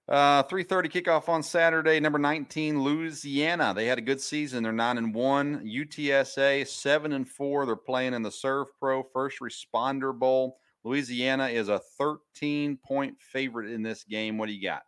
[0.08, 2.00] Uh, 3:30 kickoff on Saturday.
[2.00, 3.74] Number 19, Louisiana.
[3.76, 4.62] They had a good season.
[4.62, 5.65] They're nine and one.
[5.65, 7.65] UTSA seven and four.
[7.65, 10.60] They're playing in the SERVPRO First Responder Bowl.
[10.84, 14.38] Louisiana is a 13 point favorite in this game.
[14.38, 14.84] What do you got?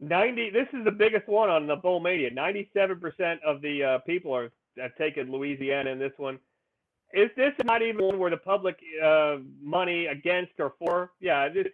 [0.00, 0.50] 90.
[0.50, 2.30] This is the biggest one on the Bowl Mania.
[2.30, 6.38] 97% of the uh, people are have taken Louisiana in this one.
[7.12, 11.10] Is this not even one where the public uh, money against or for?
[11.20, 11.66] Yeah, this,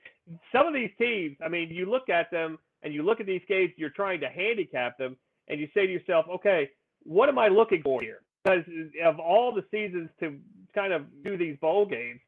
[0.50, 1.36] some of these teams.
[1.44, 3.72] I mean, you look at them and you look at these games.
[3.76, 5.16] You're trying to handicap them,
[5.48, 6.70] and you say to yourself, okay,
[7.02, 8.20] what am I looking for here?
[8.42, 8.64] Because
[9.04, 10.38] of all the seasons to
[10.74, 12.20] kind of do these bowl games,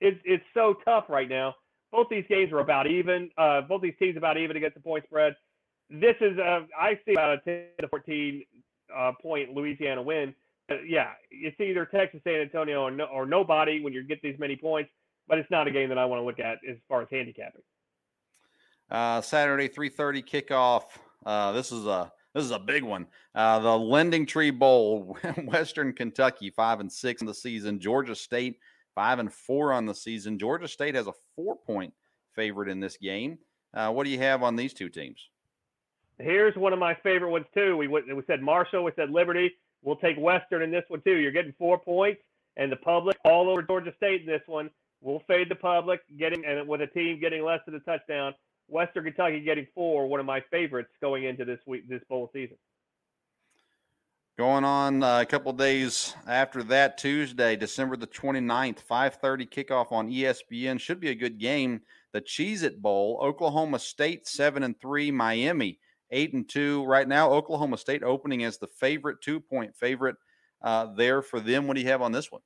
[0.00, 1.54] it's it's so tough right now.
[1.92, 3.30] Both these games are about even.
[3.36, 5.36] Uh, both these teams about even against the point spread.
[5.90, 8.44] This is a, I see about a 10 to 14
[8.94, 10.34] uh, point Louisiana win.
[10.70, 14.38] Uh, yeah, it's either Texas, San Antonio, or, no, or nobody when you get these
[14.38, 14.90] many points.
[15.28, 17.62] But it's not a game that I want to look at as far as handicapping.
[18.90, 20.82] Uh, Saturday, 3:30 kickoff.
[21.24, 23.06] Uh, this is a this is a big one.
[23.34, 27.80] Uh, the Lending Tree Bowl, Western Kentucky, five and six in the season.
[27.80, 28.58] Georgia State
[28.94, 30.38] five and four on the season.
[30.38, 31.94] Georgia State has a four point
[32.34, 33.38] favorite in this game.
[33.72, 35.30] What do you have on these two teams?
[36.18, 37.76] Here's one of my favorite ones too.
[37.76, 39.52] We went, we said Marshall, we said Liberty.
[39.82, 41.16] We'll take Western in this one too.
[41.16, 42.20] You're getting four points,
[42.56, 44.70] and the public all over Georgia State in this one.
[45.00, 48.34] We'll fade the public, getting and with a team getting less than a touchdown.
[48.68, 52.56] Western Kentucky getting four, one of my favorites going into this week, this bowl season.
[54.38, 60.10] Going on uh, a couple days after that, Tuesday, December the 29th, 5:30 kickoff on
[60.10, 60.80] ESPN.
[60.80, 61.82] Should be a good game.
[62.12, 65.78] The Cheez It Bowl, Oklahoma State 7 and 3, Miami
[66.14, 66.84] 8 and 2.
[66.84, 70.16] Right now, Oklahoma State opening as the favorite, two-point favorite
[70.62, 71.66] uh, there for them.
[71.66, 72.42] What do you have on this one?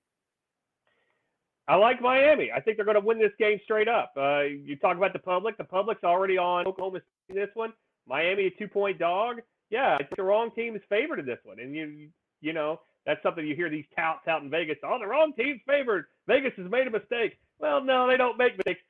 [1.68, 2.50] I like Miami.
[2.50, 4.12] I think they're going to win this game straight up.
[4.16, 5.58] Uh, you talk about the public.
[5.58, 7.72] The public's already on Oklahoma State in this one.
[8.06, 11.58] Miami, a two-point dog yeah, I think the wrong team is favored in this one.
[11.60, 12.08] And you
[12.40, 14.78] you know, that's something you hear these touts out in Vegas.
[14.84, 16.06] Oh, the wrong team's favored.
[16.26, 17.38] Vegas has made a mistake.
[17.58, 18.80] Well, no, they don't make mistakes.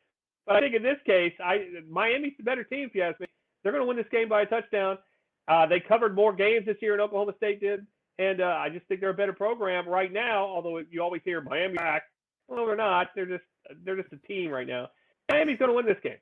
[0.47, 3.27] But I think in this case, I Miami's the better team, if you ask me.
[3.69, 4.97] They're going to win this game by a touchdown.
[5.47, 7.87] Uh, they covered more games this year than Oklahoma State did,
[8.19, 10.47] and uh, I just think they're a better program right now.
[10.47, 12.05] Although you always hear Miami back,
[12.47, 13.09] well, they're not.
[13.15, 13.45] They're just
[13.85, 14.89] they're just a team right now.
[15.31, 16.17] Miami's going to win this game.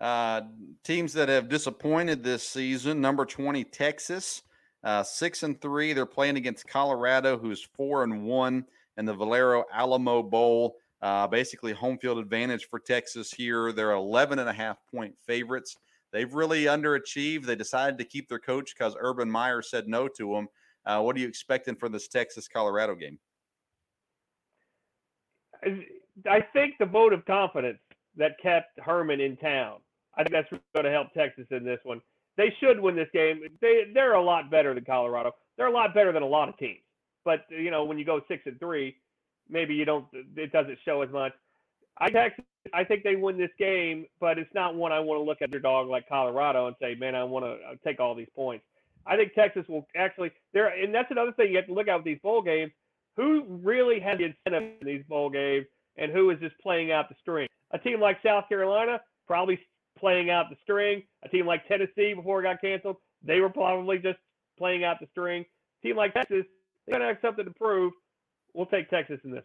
[0.00, 0.40] Uh,
[0.82, 4.42] teams that have disappointed this season: number twenty Texas,
[4.82, 5.92] uh, six and three.
[5.92, 8.64] They're playing against Colorado, who's four and one
[8.96, 10.78] in the Valero Alamo Bowl.
[11.00, 13.70] Uh, basically, home field advantage for Texas here.
[13.70, 15.76] They're 11 and a half point favorites.
[16.12, 17.46] They've really underachieved.
[17.46, 20.48] They decided to keep their coach because Urban Meyer said no to them.
[20.84, 23.18] Uh, what are you expecting for this Texas Colorado game?
[25.64, 27.78] I think the vote of confidence
[28.16, 29.78] that kept Herman in town.
[30.16, 32.00] I think that's going to help Texas in this one.
[32.36, 33.42] They should win this game.
[33.60, 35.32] They they're a lot better than Colorado.
[35.56, 36.80] They're a lot better than a lot of teams.
[37.24, 38.96] But you know, when you go six and three,
[39.48, 40.06] maybe you don't.
[40.12, 41.32] It doesn't show as much.
[41.98, 45.22] I Texas, I think they win this game, but it's not one I want to
[45.22, 48.14] look at their dog like Colorado and say, man, I want to uh, take all
[48.14, 48.64] these points.
[49.06, 51.96] I think Texas will actually there, and that's another thing you have to look at
[51.96, 52.72] with these bowl games.
[53.16, 57.08] Who really has the incentive in these bowl games, and who is just playing out
[57.08, 57.48] the string?
[57.72, 59.58] A team like South Carolina probably
[59.98, 61.02] playing out the string.
[61.24, 64.18] A team like Tennessee before it got canceled, they were probably just
[64.56, 65.44] playing out the string.
[65.82, 66.44] A team like Texas,
[66.86, 67.92] they're gonna have something to prove.
[68.54, 69.44] We'll take Texas in this.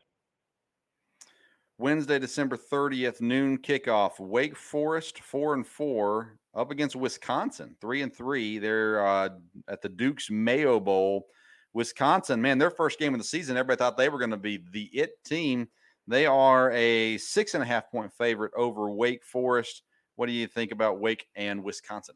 [1.79, 4.19] Wednesday, December 30th, noon kickoff.
[4.19, 8.57] Wake Forest, four and four, up against Wisconsin, three and three.
[8.57, 9.29] They're uh,
[9.67, 11.27] at the Duke's Mayo Bowl.
[11.73, 14.63] Wisconsin, man, their first game of the season, everybody thought they were going to be
[14.71, 15.67] the it team.
[16.07, 19.83] They are a six and a half point favorite over Wake Forest.
[20.15, 22.15] What do you think about Wake and Wisconsin?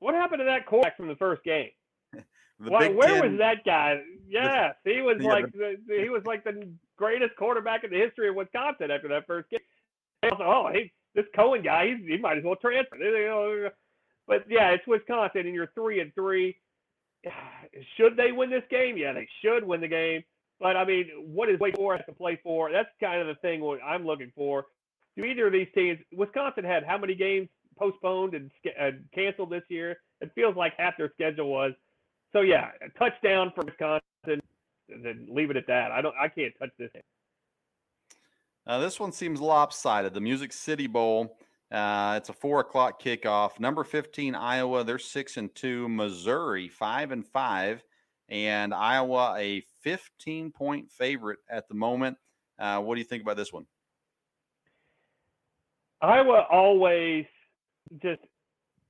[0.00, 1.70] What happened to that quarterback from the first game?
[2.58, 4.00] Why, where Ten, was that guy?
[4.28, 8.28] Yes, he was yeah, like the, he was like the greatest quarterback in the history
[8.28, 9.60] of Wisconsin after that first game.
[10.22, 13.70] Also, oh, hey, this Coan guy, he might as well transfer.
[14.28, 16.56] But yeah, it's Wisconsin, and you're three and three.
[17.96, 18.96] Should they win this game?
[18.96, 20.24] Yeah, they should win the game.
[20.58, 22.72] But I mean, what is Wake Forest to play for?
[22.72, 24.66] That's kind of the thing I'm looking for.
[25.16, 25.98] Do either of these teams?
[26.12, 29.98] Wisconsin had how many games postponed and uh, canceled this year?
[30.20, 31.72] It feels like half their schedule was.
[32.32, 34.42] So yeah, touchdown for Wisconsin, and
[34.88, 35.90] then leave it at that.
[35.90, 36.14] I don't.
[36.20, 36.90] I can't touch this.
[38.66, 40.14] Uh, this one seems lopsided.
[40.14, 41.38] The Music City Bowl.
[41.70, 43.58] Uh, it's a four o'clock kickoff.
[43.58, 44.84] Number fifteen, Iowa.
[44.84, 45.88] They're six and two.
[45.88, 47.82] Missouri five and five,
[48.28, 52.16] and Iowa a fifteen point favorite at the moment.
[52.58, 53.66] Uh, what do you think about this one?
[56.00, 57.24] Iowa always
[58.02, 58.20] just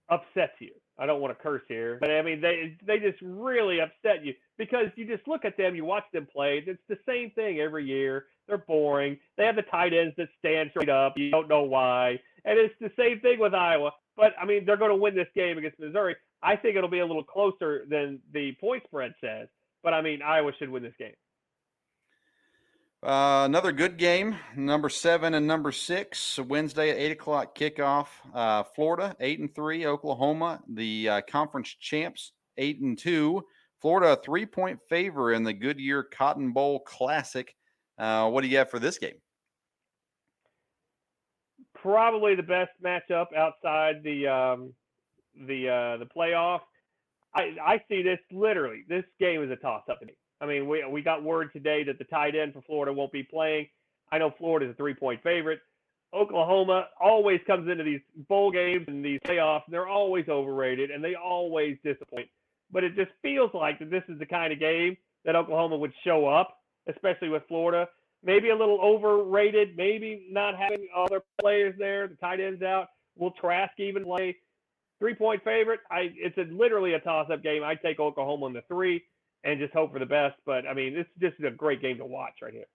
[0.09, 0.73] upsets you.
[0.99, 4.35] I don't want to curse here, but I mean they they just really upset you
[4.57, 6.63] because you just look at them, you watch them play.
[6.67, 8.27] It's the same thing every year.
[8.49, 9.19] They're boring.
[9.37, 11.15] They have the tight ends that stand straight up.
[11.17, 13.93] You don't know why, and it's the same thing with Iowa.
[14.17, 16.17] But I mean, they're going to win this game against Missouri.
[16.43, 19.49] I think it'll be a little closer than the point spread says.
[19.83, 21.15] But I mean, Iowa should win this game.
[23.07, 28.09] Uh, another good game, number seven and number six, Wednesday at eight o'clock kickoff.
[28.35, 33.45] Uh, Florida eight and three, Oklahoma the uh, conference champs eight and two.
[33.81, 37.55] Florida a three point favor in the Goodyear Cotton Bowl Classic.
[37.97, 39.15] Uh, what do you have for this game?
[41.77, 44.75] Probably the best matchup outside the um,
[45.47, 46.63] the uh, the playoff.
[47.33, 48.83] I, I see this literally.
[48.89, 50.15] This game is a toss up to me.
[50.41, 53.23] I mean, we we got word today that the tight end for Florida won't be
[53.23, 53.69] playing.
[54.13, 55.61] I know Florida's a three point favorite.
[56.15, 59.63] Oklahoma always comes into these bowl games and these playoffs.
[59.69, 62.29] They're always overrated and they always disappoint.
[62.71, 65.93] But it just feels like that this is the kind of game that Oklahoma would
[66.05, 67.89] show up, especially with Florida.
[68.25, 72.89] Maybe a little overrated, maybe not having other players there, the tight ends out.
[73.17, 74.37] Will Trask even play?
[74.99, 75.81] Three point favorite.
[75.91, 77.63] I it's a, literally a toss up game.
[77.63, 79.03] I take Oklahoma in the three
[79.47, 80.37] and just hope for the best.
[80.45, 82.67] But I mean, this is a great game to watch right here.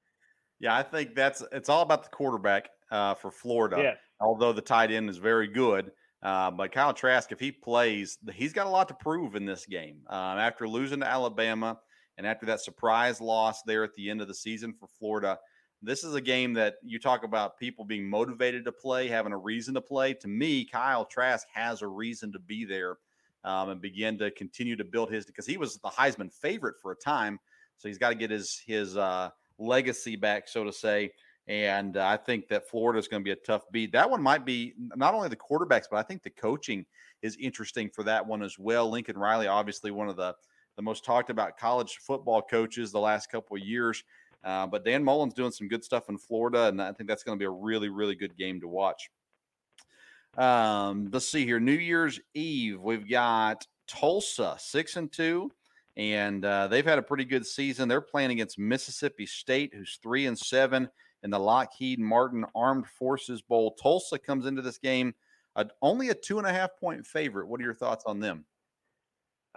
[0.60, 3.78] Yeah, I think that's it's all about the quarterback uh, for Florida.
[3.80, 3.98] Yes.
[4.20, 5.92] Although the tight end is very good,
[6.24, 9.66] uh, but Kyle Trask, if he plays, he's got a lot to prove in this
[9.66, 9.98] game.
[10.08, 11.80] Um, after losing to Alabama
[12.18, 15.40] and after that surprise loss there at the end of the season for Florida,
[15.82, 19.38] this is a game that you talk about people being motivated to play, having a
[19.38, 20.14] reason to play.
[20.14, 22.98] To me, Kyle Trask has a reason to be there
[23.44, 26.92] um, and begin to continue to build his because he was the Heisman favorite for
[26.92, 27.40] a time.
[27.78, 31.12] So he's got to get his his uh, legacy back, so to say.
[31.48, 33.92] And uh, I think that Florida is going to be a tough beat.
[33.92, 36.86] That one might be not only the quarterbacks, but I think the coaching
[37.24, 38.90] is interesting for that one as well.
[38.90, 40.36] Lincoln Riley, obviously one of the
[40.78, 44.04] the most talked about college football coaches the last couple of years.
[44.44, 47.38] Uh, but Dan Mullen's doing some good stuff in Florida, and I think that's going
[47.38, 49.10] to be a really, really good game to watch.
[50.38, 51.60] Um, let's see here.
[51.60, 55.52] New Year's Eve, we've got Tulsa six and two,
[55.98, 57.88] and uh, they've had a pretty good season.
[57.88, 60.90] They're playing against Mississippi State, who's three and seven
[61.24, 63.76] in the Lockheed Martin Armed Forces Bowl.
[63.82, 65.14] Tulsa comes into this game
[65.56, 67.48] uh, only a two and a half point favorite.
[67.48, 68.46] What are your thoughts on them?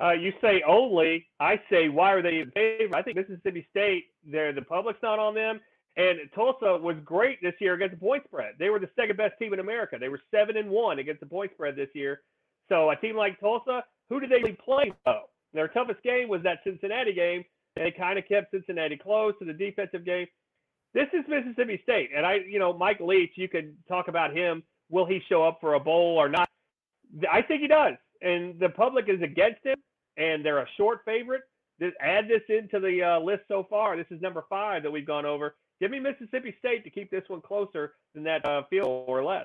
[0.01, 1.25] Uh, you say only.
[1.39, 2.97] I say why are they in favor?
[2.97, 4.07] I think Mississippi State.
[4.25, 5.61] They're the public's not on them.
[5.97, 8.55] And Tulsa was great this year against the point spread.
[8.59, 9.97] They were the second best team in America.
[9.99, 12.23] They were seven and one against the point spread this year.
[12.69, 15.25] So a team like Tulsa, who did they play though?
[15.53, 17.45] Their toughest game was that Cincinnati game.
[17.77, 20.27] They kind of kept Cincinnati close to the defensive game.
[20.95, 23.33] This is Mississippi State, and I, you know, Mike Leach.
[23.35, 24.63] You could talk about him.
[24.91, 26.49] Will he show up for a bowl or not?
[27.31, 29.77] I think he does, and the public is against him,
[30.17, 31.43] and they're a short favorite.
[32.01, 33.97] Add this into the uh, list so far.
[33.97, 35.57] This is number five that we've gone over.
[35.85, 39.45] Give me Mississippi State to keep this one closer than that uh, field or less.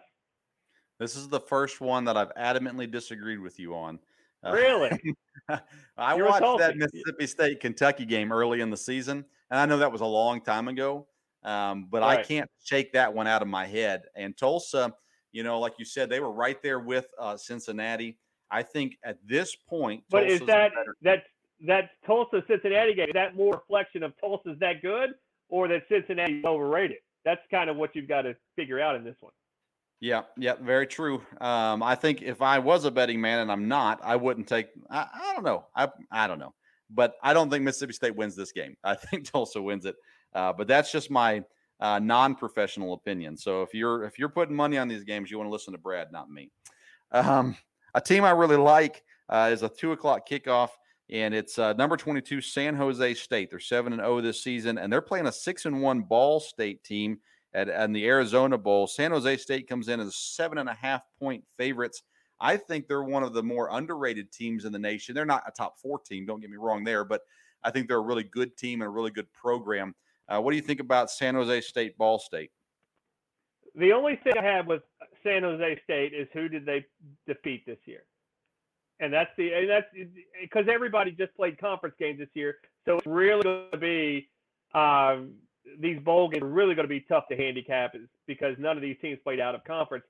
[0.97, 3.99] This is the first one that I've adamantly disagreed with you on.
[4.41, 5.15] Uh, really?
[5.97, 9.79] I You're watched that Mississippi State Kentucky game early in the season, and I know
[9.79, 11.07] that was a long time ago,
[11.43, 12.19] um, but right.
[12.19, 14.03] I can't shake that one out of my head.
[14.15, 14.93] And Tulsa,
[15.33, 18.17] you know, like you said, they were right there with uh, Cincinnati.
[18.49, 20.71] I think at this point, but Tulsa's is that
[21.01, 21.23] that
[21.67, 23.09] that Tulsa Cincinnati game?
[23.13, 25.09] That more reflection of Tulsa's that good,
[25.49, 26.97] or that Cincinnati is overrated?
[27.25, 29.33] That's kind of what you've got to figure out in this one.
[30.01, 31.21] Yeah, yeah, very true.
[31.41, 34.67] Um, I think if I was a betting man and I'm not, I wouldn't take.
[34.89, 35.65] I, I, don't know.
[35.75, 36.53] I I don't know,
[36.89, 38.77] but I don't think Mississippi State wins this game.
[38.83, 39.95] I think Tulsa wins it.
[40.33, 41.43] Uh, but that's just my
[41.81, 43.35] uh, non-professional opinion.
[43.35, 45.79] So if you're if you're putting money on these games, you want to listen to
[45.79, 46.49] Brad, not me.
[47.11, 47.57] Um,
[47.93, 50.69] a team I really like uh, is a two o'clock kickoff,
[51.09, 53.49] and it's uh, number 22 San Jose State.
[53.49, 56.39] They're seven and zero oh this season, and they're playing a six and one Ball
[56.39, 57.19] State team
[57.53, 58.87] at, at the Arizona Bowl.
[58.87, 62.03] San Jose State comes in as seven and a half point favorites.
[62.39, 65.15] I think they're one of the more underrated teams in the nation.
[65.15, 67.21] They're not a top four team, don't get me wrong there, but
[67.63, 69.95] I think they're a really good team and a really good program.
[70.29, 72.51] Uh, what do you think about San Jose State, Ball State?
[73.75, 74.83] The only thing I have with
[75.23, 76.85] San Jose State is who did they
[77.27, 78.03] defeat this year?
[78.99, 79.87] And that's the and that's
[80.41, 84.29] because everybody just played conference games this year, so it's really going to be
[84.73, 85.31] um,
[85.79, 87.95] these bowl games are really going to be tough to handicap
[88.27, 90.03] because none of these teams played out of conference.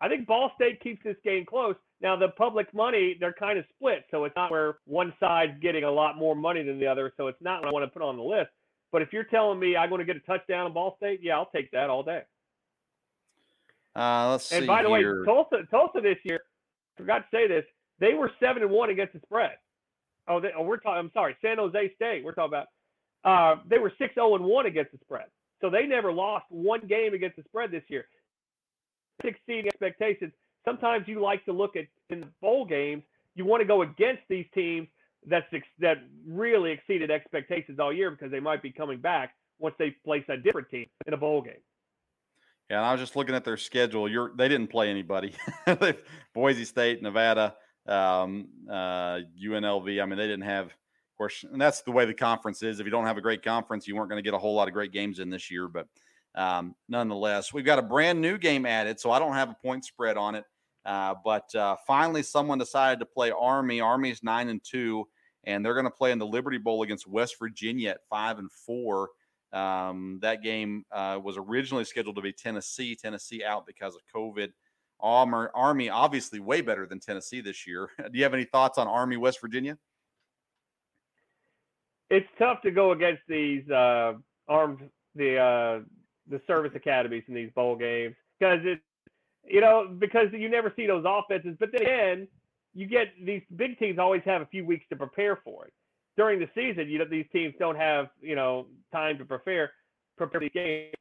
[0.00, 1.76] I think Ball State keeps this game close.
[2.00, 5.84] Now the public money, they're kind of split, so it's not where one side's getting
[5.84, 7.12] a lot more money than the other.
[7.16, 8.50] So it's not what I want to put on the list.
[8.90, 11.36] But if you're telling me I'm going to get a touchdown in Ball State, yeah,
[11.36, 12.22] I'll take that all day.
[13.94, 15.20] Uh, let's and by the here.
[15.20, 16.40] way, Tulsa, Tulsa this year,
[16.96, 17.64] forgot to say this,
[18.02, 19.52] they were seven and one against the spread.
[20.26, 20.98] Oh, they, oh we're talking.
[20.98, 22.24] I'm sorry, San Jose State.
[22.24, 22.66] We're talking about
[23.24, 25.26] uh, they were 6 0 1 against the spread.
[25.60, 28.06] So they never lost one game against the spread this year.
[29.22, 30.32] Exceeding expectations.
[30.64, 33.04] Sometimes you like to look at in the bowl games,
[33.36, 34.88] you want to go against these teams
[35.28, 35.46] that's
[35.78, 40.24] that really exceeded expectations all year because they might be coming back once they place
[40.28, 41.54] a different team in a bowl game.
[42.68, 44.08] Yeah, and I was just looking at their schedule.
[44.08, 45.34] You're they didn't play anybody.
[46.34, 47.54] Boise State, Nevada,
[47.86, 50.02] um, uh, UNLV.
[50.02, 52.80] I mean, they didn't have of course, and that's the way the conference is.
[52.80, 54.68] If you don't have a great conference, you weren't going to get a whole lot
[54.68, 55.68] of great games in this year.
[55.68, 55.86] But
[56.34, 59.84] um, nonetheless, we've got a brand new game added, so I don't have a point
[59.84, 60.44] spread on it.
[60.86, 63.80] Uh, but uh, finally, someone decided to play Army.
[63.80, 65.06] Army's nine and two,
[65.44, 68.50] and they're going to play in the Liberty Bowl against West Virginia at five and
[68.50, 69.10] four.
[69.52, 72.96] Um, that game uh, was originally scheduled to be Tennessee.
[72.96, 74.48] Tennessee out because of COVID.
[75.02, 77.90] Army obviously way better than Tennessee this year.
[77.98, 79.76] Do you have any thoughts on Army West Virginia?
[82.12, 84.12] it's tough to go against these uh,
[84.46, 84.80] armed
[85.14, 85.80] the uh,
[86.28, 88.80] the service academies in these bowl games because it
[89.46, 91.56] you know because you never see those offenses.
[91.58, 92.28] But then again,
[92.74, 95.72] you get these big teams always have a few weeks to prepare for it.
[96.18, 99.70] During the season, you know these teams don't have you know time to prepare
[100.18, 100.92] prepare these games.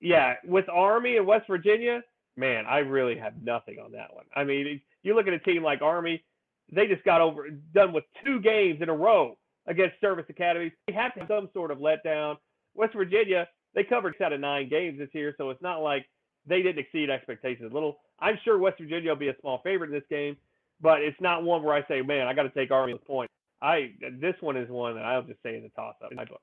[0.00, 2.04] Yeah, with Army and West Virginia,
[2.36, 4.24] man, I really have nothing on that one.
[4.34, 6.22] I mean, you look at a team like Army,
[6.72, 10.72] they just got over done with two games in a row against service academies.
[10.86, 12.36] They have to have some sort of letdown.
[12.74, 16.06] West Virginia, they covered out of nine games this year, so it's not like
[16.46, 17.70] they didn't exceed expectations.
[17.70, 20.36] A little, I'm sure West Virginia will be a small favorite in this game,
[20.80, 23.30] but it's not one where I say, man, I got to take Army this point.
[23.62, 26.24] I this one is one that I'll just say is a toss up in my
[26.24, 26.42] book.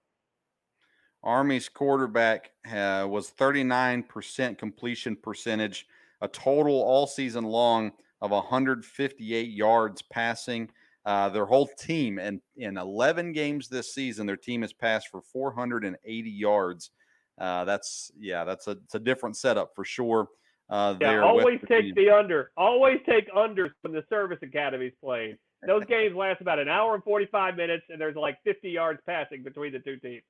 [1.24, 5.88] Army's quarterback uh, was 39% completion percentage,
[6.22, 7.92] a total all season long
[8.22, 10.70] of 158 yards passing.
[11.04, 15.22] Uh, their whole team and in 11 games this season, their team has passed for
[15.22, 16.92] 480 yards.
[17.40, 20.28] Uh, that's yeah, that's a it's a different setup for sure.
[20.70, 22.52] Uh, yeah, always take the under.
[22.56, 25.38] Always take unders when the service academies playing.
[25.66, 29.42] Those games last about an hour and 45 minutes, and there's like 50 yards passing
[29.42, 30.22] between the two teams.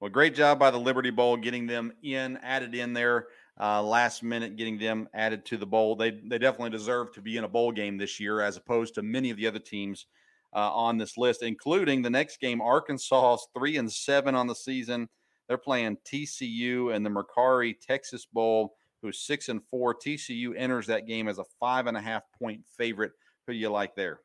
[0.00, 3.28] Well, great job by the Liberty Bowl getting them in, added in there
[3.60, 5.96] uh, last minute, getting them added to the bowl.
[5.96, 9.02] They they definitely deserve to be in a bowl game this year, as opposed to
[9.02, 10.06] many of the other teams
[10.54, 12.60] uh, on this list, including the next game.
[12.60, 15.08] Arkansas three and seven on the season.
[15.48, 19.94] They're playing TCU and the Mercari Texas Bowl, who's six and four.
[19.94, 23.12] TCU enters that game as a five and a half point favorite.
[23.46, 24.20] Who do you like there?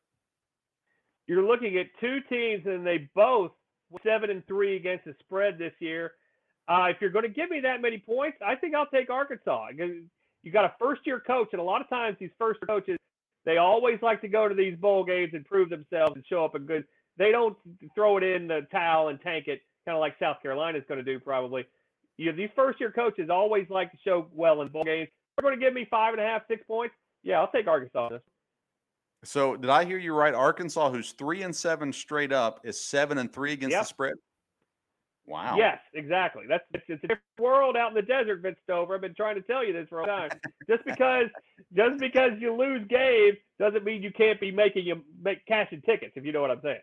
[1.28, 3.52] You're looking at two teams, and they both
[4.04, 6.14] seven and three against the spread this year.
[6.68, 9.70] Uh, if you're going to give me that many points, I think I'll take Arkansas.
[10.44, 12.98] You got a first year coach, and a lot of times these first coaches,
[13.46, 16.56] they always like to go to these bowl games and prove themselves and show up
[16.56, 16.84] a good.
[17.18, 17.58] They don't
[17.96, 21.04] throw it in the towel and tank it, kind of like South Carolina is going
[21.04, 21.66] to do probably.
[22.18, 25.10] You know, these first year coaches always like to show well in bowl games.
[25.36, 26.94] They're going to give me five and a half, six points.
[27.24, 28.10] Yeah, I'll take Arkansas.
[29.24, 30.34] So did I hear you right?
[30.34, 33.82] Arkansas, who's three and seven straight up, is seven and three against yep.
[33.82, 34.14] the spread.
[35.30, 35.58] Wow.
[35.58, 36.46] Yes, exactly.
[36.50, 38.96] That's it's, it's, a different world out in the desert, Vince Stover.
[38.96, 40.40] I've been trying to tell you this for a long time.
[40.68, 41.28] just because
[41.76, 46.14] just because you lose games doesn't mean you can't be making you make cashing tickets,
[46.16, 46.82] if you know what I'm saying.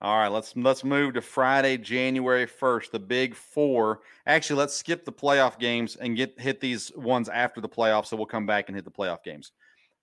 [0.00, 4.00] All right, let's let's move to Friday, January first, the Big Four.
[4.26, 8.06] Actually, let's skip the playoff games and get hit these ones after the playoffs.
[8.06, 9.52] So we'll come back and hit the playoff games.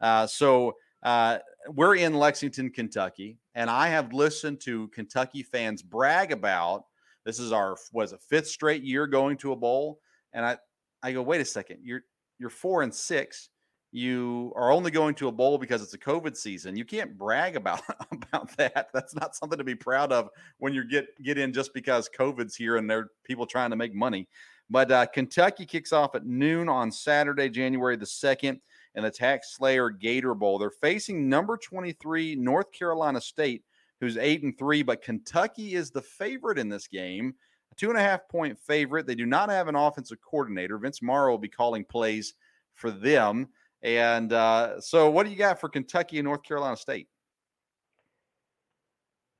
[0.01, 1.39] Uh, so uh,
[1.69, 6.85] we're in Lexington, Kentucky, and I have listened to Kentucky fans brag about
[7.25, 9.99] this is our was a fifth straight year going to a bowl,
[10.33, 10.57] and I
[11.01, 12.01] I go wait a second you're
[12.39, 13.49] you're four and six
[13.93, 16.75] you are only going to a bowl because it's a COVID season.
[16.75, 17.81] You can't brag about
[18.11, 18.87] about that.
[18.91, 22.55] That's not something to be proud of when you get get in just because COVID's
[22.55, 24.27] here and there people trying to make money.
[24.69, 28.59] But uh, Kentucky kicks off at noon on Saturday, January the second
[28.95, 30.57] and the TaxSlayer Gator Bowl.
[30.57, 33.63] They're facing number 23 North Carolina State,
[33.99, 37.33] who's eight and three, but Kentucky is the favorite in this game.
[37.71, 39.07] A two and a half point favorite.
[39.07, 40.77] They do not have an offensive coordinator.
[40.77, 42.35] Vince Marrow will be calling plays
[42.75, 43.47] for them.
[43.81, 47.07] And uh, so, what do you got for Kentucky and North Carolina State?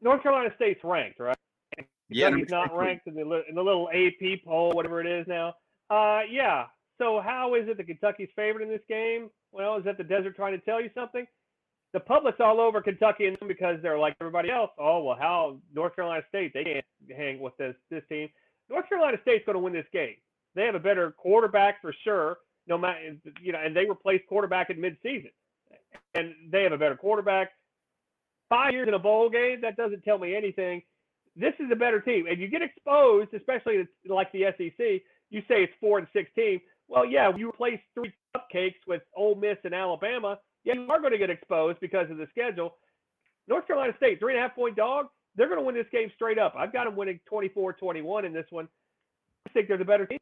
[0.01, 1.37] North Carolina State's ranked, right?
[2.09, 5.53] Yeah, Kentucky's not ranked in the, in the little AP poll, whatever it is now.
[5.89, 6.65] Uh, yeah.
[6.97, 9.29] So how is it that Kentucky's favored in this game?
[9.51, 11.25] Well, is that the desert trying to tell you something?
[11.93, 14.71] The public's all over Kentucky and because they're like everybody else.
[14.79, 16.85] Oh well, how North Carolina State they can't
[17.15, 18.29] hang with this this team.
[18.69, 20.15] North Carolina State's going to win this game.
[20.55, 22.37] They have a better quarterback for sure.
[22.67, 25.31] No matter you know, and they replaced quarterback in midseason,
[26.15, 27.51] and they have a better quarterback.
[28.49, 30.81] Five years in a bowl game that doesn't tell me anything.
[31.35, 35.01] This is a better team, and you get exposed, especially like the SEC.
[35.29, 36.61] You say it's four and sixteen.
[36.93, 40.37] Well, yeah, you replace three cupcakes with Ole Miss and Alabama.
[40.63, 42.75] Yeah, you are going to get exposed because of the schedule.
[43.47, 45.07] North Carolina State, three and a half point dog.
[45.35, 46.53] They're going to win this game straight up.
[46.55, 48.67] I've got them winning 24 21 in this one.
[49.47, 50.19] I think they're the better team.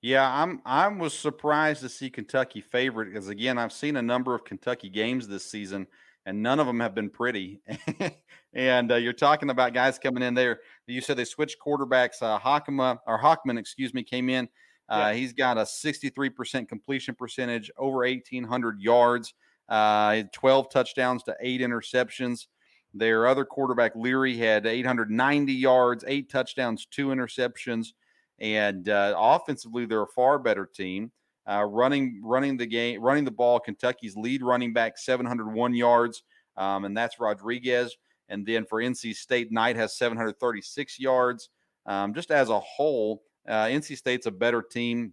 [0.00, 0.62] Yeah, I'm.
[0.64, 4.88] I was surprised to see Kentucky favorite because again, I've seen a number of Kentucky
[4.88, 5.86] games this season,
[6.24, 7.60] and none of them have been pretty.
[8.54, 10.60] and uh, you're talking about guys coming in there.
[10.86, 12.22] You said they switched quarterbacks.
[12.22, 14.48] Uh, Hockema or Hockman, excuse me, came in.
[14.90, 15.12] Uh.
[15.12, 19.34] He's got a 63% completion percentage, over 1,800 yards,
[19.68, 22.46] uh, 12 touchdowns to eight interceptions.
[22.92, 27.92] Their other quarterback, Leary, had 890 yards, eight touchdowns, two interceptions.
[28.40, 31.12] And uh, offensively, they're a far better team.
[31.48, 33.60] Uh, running, running the game, running the ball.
[33.60, 36.22] Kentucky's lead running back, 701 yards,
[36.56, 37.96] um, and that's Rodriguez.
[38.28, 41.48] And then for NC State, Knight has 736 yards.
[41.86, 45.12] Um, just as a whole, uh, NC State's a better team.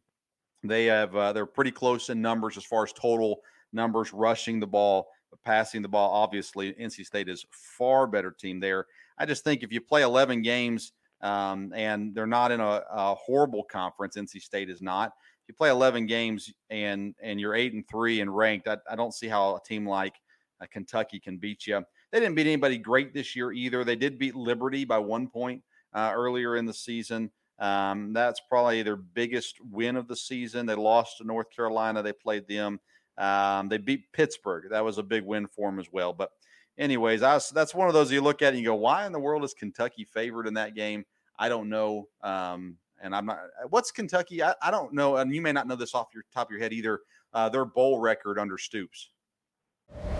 [0.64, 3.42] They have uh, they're pretty close in numbers as far as total
[3.74, 5.08] numbers, rushing the ball,
[5.46, 6.12] passing the ball.
[6.12, 8.86] Obviously, NC State is far better team there.
[9.18, 13.16] I just think if you play 11 games um, and they're not in a, a,
[13.16, 15.14] horrible conference, NC State is not.
[15.44, 18.96] If you play 11 games and and you're eight and three and ranked, I, I
[18.96, 20.16] don't see how a team like
[20.62, 21.82] uh, Kentucky can beat you.
[22.12, 23.84] They didn't beat anybody great this year either.
[23.84, 25.64] They did beat Liberty by one point
[25.94, 27.32] uh, earlier in the season.
[27.60, 30.66] Um, that's probably their biggest win of the season.
[30.66, 32.04] They lost to North Carolina.
[32.04, 32.80] They played them.
[33.18, 34.66] Um, they beat Pittsburgh.
[34.70, 36.14] That was a big win for them as well.
[36.14, 36.32] But,
[36.78, 39.20] anyways, was, that's one of those you look at and you go, why in the
[39.20, 41.04] world is Kentucky favored in that game?
[41.40, 42.08] I don't know.
[42.22, 43.40] Um, and I'm not.
[43.70, 44.44] What's Kentucky?
[44.44, 45.18] I, I, don't know.
[45.18, 47.02] And you may not know this off your top of your head either.
[47.34, 49.10] Uh, their bowl record under Stoops.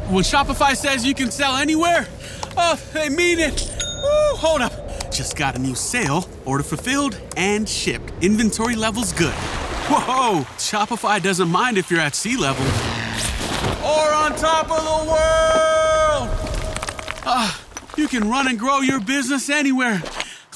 [0.10, 2.08] When Shopify says you can sell anywhere,
[2.56, 3.70] oh, they mean it.
[4.04, 4.87] Woo, hold up.
[5.18, 8.14] Just got a new sale, order fulfilled and shipped.
[8.22, 9.34] Inventory levels good.
[9.90, 10.42] Whoa!
[10.60, 12.64] Shopify doesn't mind if you're at sea level
[13.84, 16.30] or on top of the world.
[17.26, 17.60] Ah,
[17.98, 20.04] you can run and grow your business anywhere.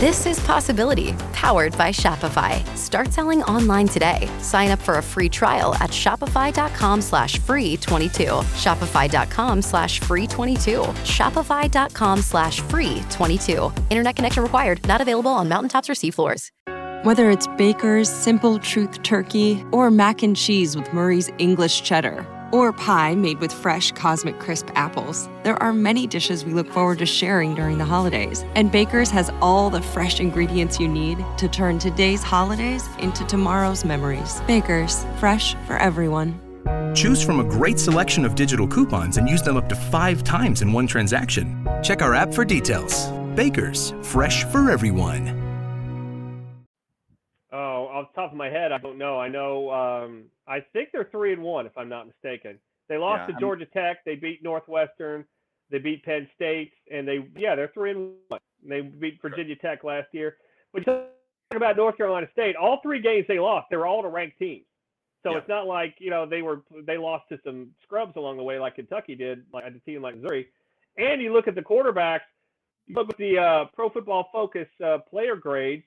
[0.00, 2.64] This is Possibility, powered by Shopify.
[2.74, 4.30] Start selling online today.
[4.38, 8.24] Sign up for a free trial at shopify.com slash free 22.
[8.56, 10.70] Shopify.com slash free 22.
[11.04, 13.70] Shopify.com slash free 22.
[13.90, 14.82] Internet connection required.
[14.88, 16.48] Not available on mountaintops or seafloors.
[17.04, 22.72] Whether it's Baker's Simple Truth Turkey or mac and cheese with Murray's English Cheddar or
[22.72, 25.28] pie made with fresh Cosmic Crisp apples.
[25.42, 29.30] There are many dishes we look forward to sharing during the holidays, and Baker's has
[29.40, 34.40] all the fresh ingredients you need to turn today's holidays into tomorrow's memories.
[34.46, 36.40] Baker's, fresh for everyone.
[36.94, 40.62] Choose from a great selection of digital coupons and use them up to five times
[40.62, 41.66] in one transaction.
[41.82, 43.10] Check our app for details.
[43.36, 45.49] Baker's, fresh for everyone.
[48.00, 49.18] Off the top of my head, I don't know.
[49.20, 49.70] I know.
[49.70, 52.58] Um, I think they're three and one, if I'm not mistaken.
[52.88, 54.04] They lost Yeah, to I'm- Georgia Tech.
[54.04, 55.24] They beat Northwestern.
[55.70, 58.40] They beat Penn State, and they yeah, they're three and one.
[58.66, 60.36] They beat Virginia Tech last year.
[60.72, 61.04] But talk
[61.54, 62.56] about North Carolina State.
[62.56, 64.66] All three games they lost, they were all to ranked teams.
[65.22, 65.38] So Yeah.
[65.38, 68.58] it's not like you know they were they lost to some scrubs along the way
[68.58, 70.48] like Kentucky did, like a team like Missouri.
[70.98, 72.20] And you look at the quarterbacks.
[72.86, 75.84] You look at the uh, Pro Football Focus uh, player grades.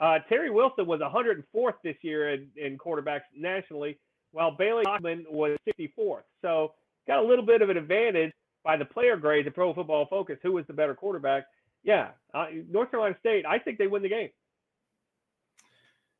[0.00, 3.98] Uh, Terry Wilson was 104th this year in, in quarterbacks nationally,
[4.32, 6.22] while Bailey Hockman was 64th.
[6.42, 6.74] So
[7.06, 8.32] got a little bit of an advantage
[8.64, 10.38] by the player grades at Pro Football Focus.
[10.42, 11.44] Who was the better quarterback?
[11.82, 13.44] Yeah, uh, North Carolina State.
[13.46, 14.28] I think they win the game.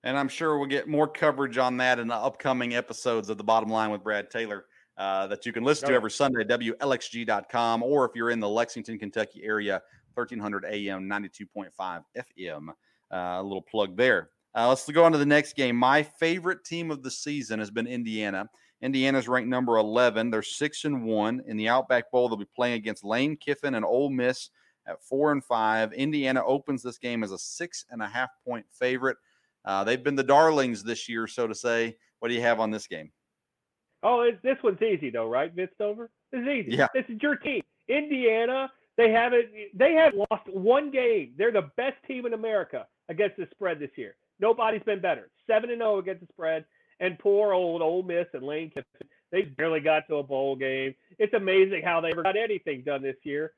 [0.04, 3.44] And I'm sure we'll get more coverage on that in the upcoming episodes of The
[3.44, 4.66] Bottom Line with Brad Taylor
[4.96, 8.48] uh, that you can listen to every Sunday at WLXG.com or if you're in the
[8.48, 9.82] Lexington, Kentucky area,
[10.14, 12.68] 1300 AM, 92.5 FM.
[13.12, 14.30] Uh, a little plug there.
[14.54, 15.76] Uh, let's go on to the next game.
[15.76, 18.48] My favorite team of the season has been Indiana.
[18.80, 20.30] Indiana's ranked number 11.
[20.30, 22.28] They're six and one in the Outback Bowl.
[22.28, 24.50] They'll be playing against Lane Kiffin and Ole Miss
[24.86, 25.92] at four and five.
[25.92, 29.16] Indiana opens this game as a six and a half point favorite.
[29.64, 31.96] Uh, they've been the darlings this year, so to say.
[32.20, 33.12] What do you have on this game?
[34.02, 36.11] Oh, this one's easy though, right, Vince Stover?
[36.32, 36.76] This is easy.
[36.76, 36.86] Yeah.
[36.94, 37.62] This is your team.
[37.88, 41.34] Indiana, they haven't they have lost one game.
[41.36, 44.16] They're the best team in America against the spread this year.
[44.40, 45.30] Nobody's been better.
[45.46, 46.64] Seven and zero against the spread.
[47.00, 50.94] And poor old Ole Miss and Lane Kiffin, they barely got to a bowl game.
[51.18, 53.52] It's amazing how they ever got anything done this year.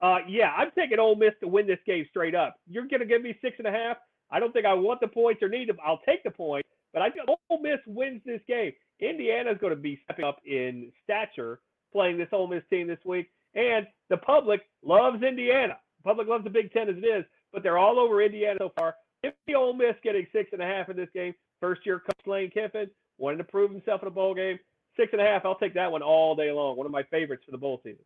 [0.00, 2.56] Uh, yeah, I'm taking Ole Miss to win this game straight up.
[2.66, 3.98] You're gonna give me six and a half.
[4.30, 5.78] I don't think I want the points or need them.
[5.84, 8.72] I'll take the point, but I think Ole Miss wins this game.
[9.00, 11.60] Indiana's going to be stepping up in stature
[11.92, 15.76] playing this Ole Miss team this week, and the public loves Indiana.
[15.98, 18.72] The public loves the Big Ten as it is, but they're all over Indiana so
[18.78, 18.94] far.
[19.22, 22.26] If the Ole Miss getting six and a half in this game, first year coach
[22.26, 24.58] Lane Kiffin wanted to prove himself in a bowl game,
[24.96, 25.44] six and a half.
[25.44, 26.76] I'll take that one all day long.
[26.76, 28.04] One of my favorites for the bowl season.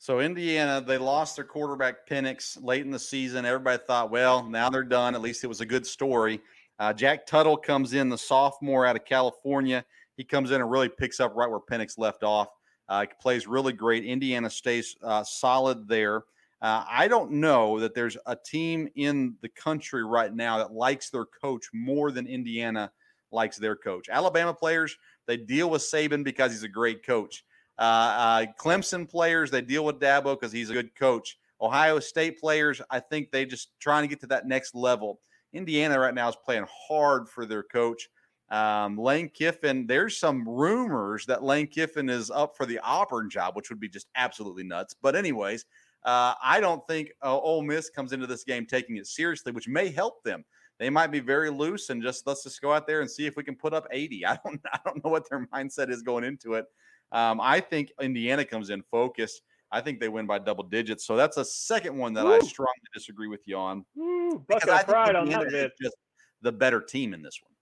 [0.00, 3.44] So Indiana, they lost their quarterback Penix late in the season.
[3.44, 5.14] Everybody thought, well, now they're done.
[5.14, 6.40] At least it was a good story.
[6.78, 9.84] Uh, Jack Tuttle comes in, the sophomore out of California.
[10.16, 12.48] He comes in and really picks up right where Penix left off.
[12.88, 14.04] Uh, plays really great.
[14.04, 16.22] Indiana stays uh, solid there.
[16.60, 21.10] Uh, I don't know that there's a team in the country right now that likes
[21.10, 22.90] their coach more than Indiana
[23.30, 24.08] likes their coach.
[24.08, 24.96] Alabama players,
[25.26, 27.44] they deal with Saban because he's a great coach.
[27.78, 31.38] Uh, uh, Clemson players, they deal with Dabo because he's a good coach.
[31.60, 35.20] Ohio State players, I think they just trying to get to that next level.
[35.52, 38.08] Indiana right now is playing hard for their coach.
[38.50, 43.54] Um, Lane Kiffin, there's some rumors that Lane Kiffin is up for the Auburn job,
[43.54, 44.94] which would be just absolutely nuts.
[45.00, 45.64] But, anyways,
[46.04, 49.68] uh, I don't think uh, Ole Miss comes into this game taking it seriously, which
[49.68, 50.44] may help them.
[50.78, 53.36] They might be very loose and just let's just go out there and see if
[53.36, 54.24] we can put up 80.
[54.26, 56.66] I don't, I don't know what their mindset is going into it.
[57.10, 59.42] Um, I think Indiana comes in focused.
[59.70, 61.06] I think they win by double digits.
[61.06, 63.84] So that's a second one that I strongly disagree with you on.
[63.94, 65.72] Woo, Because I think pride on that bit.
[65.80, 65.96] just
[66.40, 67.52] the better team in this one.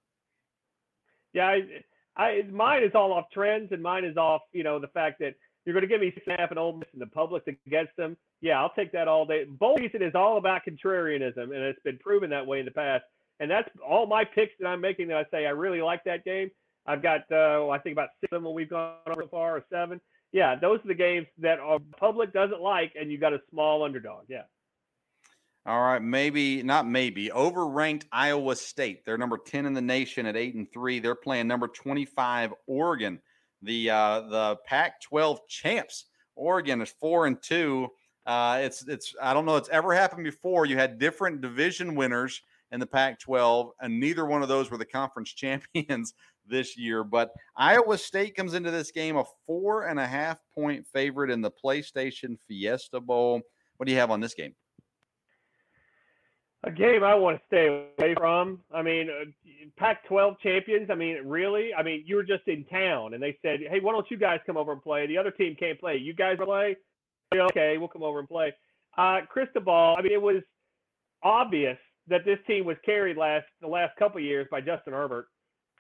[1.33, 4.89] Yeah, I, I mine is all off trends, and mine is off you know the
[4.89, 5.35] fact that
[5.67, 8.17] you're going to give me six and Ole Miss and the public against them.
[8.41, 9.45] Yeah, I'll take that all day.
[9.45, 13.05] Bowl season is all about contrarianism, and it's been proven that way in the past.
[13.41, 15.09] And that's all my picks that I'm making.
[15.09, 16.51] That I say I really like that game.
[16.87, 19.65] I've got uh, I think about six of them we've gone over so far, or
[19.71, 20.01] seven.
[20.33, 23.83] yeah, those are the games that our public doesn't like, and you got a small
[23.83, 24.27] underdog.
[24.29, 24.43] Yeah.
[25.67, 29.05] All right, maybe not maybe overranked Iowa State.
[29.05, 31.01] They're number 10 in the nation at 8 and 3.
[31.01, 33.21] They're playing number 25 Oregon,
[33.63, 36.07] the uh the Pac-12 champs.
[36.35, 37.89] Oregon is 4 and 2.
[38.27, 40.67] Uh it's it's I don't know it's ever happened before.
[40.67, 42.43] You had different division winners
[42.73, 46.15] in the Pac-12 and neither one of those were the conference champions
[46.49, 50.87] this year, but Iowa State comes into this game a four and a half point
[50.87, 53.41] favorite in the PlayStation Fiesta Bowl.
[53.77, 54.55] What do you have on this game?
[56.65, 57.67] A game I want to stay
[57.99, 58.61] away from.
[58.75, 59.25] I mean, uh,
[59.77, 60.91] Pac-12 champions.
[60.91, 61.73] I mean, really?
[61.75, 64.41] I mean, you were just in town, and they said, "Hey, why don't you guys
[64.47, 65.07] come over and play?
[65.07, 65.97] The other team can't play.
[65.97, 66.77] You guys play?
[67.35, 68.55] Okay, we'll come over and play."
[68.97, 69.95] Uh, Cristobal.
[69.99, 70.43] I mean, it was
[71.23, 71.79] obvious
[72.09, 75.29] that this team was carried last the last couple years by Justin Herbert,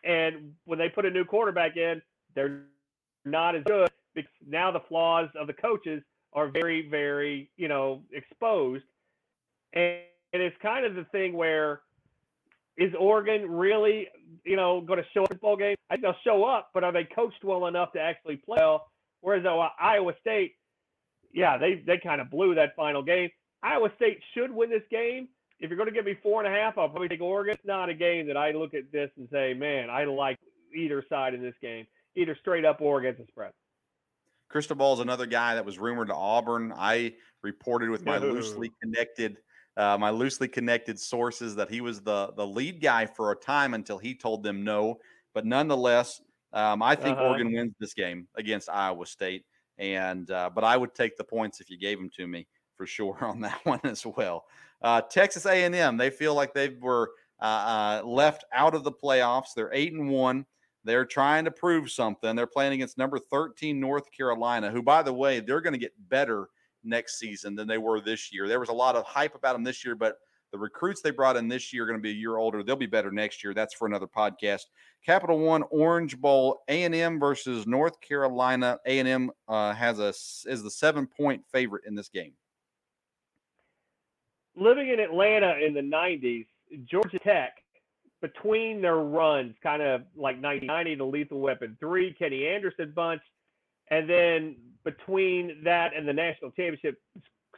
[0.05, 2.01] and when they put a new quarterback in,
[2.35, 2.65] they're
[3.25, 6.03] not as good because now the flaws of the coaches
[6.33, 8.85] are very, very, you know, exposed.
[9.73, 10.01] And
[10.37, 11.81] and it's kind of the thing where
[12.77, 14.09] is Oregon really,
[14.45, 15.77] you know, going to show up in bowl game?
[15.89, 18.87] I think they'll show up, but are they coached well enough to actually play well?
[19.23, 20.57] Whereas uh, Iowa State,
[21.33, 23.31] yeah, they they kind of blew that final game.
[23.63, 25.29] Iowa State should win this game.
[25.59, 27.55] If you're going to give me four and a half, I'll probably take Oregon.
[27.55, 30.39] It's not a game that I look at this and say, man, I like
[30.77, 33.53] either side in this game, either straight up or against the spread.
[34.51, 36.75] Cristobal is another guy that was rumored to Auburn.
[36.77, 39.39] I reported with my loosely connected
[39.77, 43.75] uh, my loosely connected sources that he was the the lead guy for a time
[43.75, 44.99] until he told them no.
[45.35, 46.23] But nonetheless,
[46.53, 47.29] um, I think uh-huh.
[47.29, 49.45] Oregon wins this game against Iowa State.
[49.79, 52.47] And uh, but I would take the points if you gave them to me
[52.77, 54.47] for sure on that one as well.
[54.83, 57.11] Uh, Texas A&M, they feel like they were
[57.41, 57.45] uh,
[58.03, 59.49] uh, left out of the playoffs.
[59.55, 60.47] They're eight and one.
[60.85, 62.37] They're trying to prove something.
[62.37, 65.93] They're playing against number 13 North Carolina, who, by the way, they're going to get
[66.09, 66.49] better
[66.87, 68.49] next season than they were this year.
[68.49, 70.19] There was a lot of hype about them this year, but
[70.53, 72.63] the recruits they brought in this year are going to be a year older.
[72.63, 73.53] They'll be better next year.
[73.53, 74.63] That's for another podcast.
[75.05, 78.79] Capital One Orange Bowl, A and M versus North Carolina.
[78.87, 82.33] A and M uh, has a is the seven point favorite in this game.
[84.57, 86.47] Living in Atlanta in the '90s,
[86.87, 87.53] Georgia Tech
[88.21, 93.21] between their runs, kind of like 90, the Lethal Weapon three, Kenny Anderson bunch,
[93.91, 97.01] and then between that and the national championship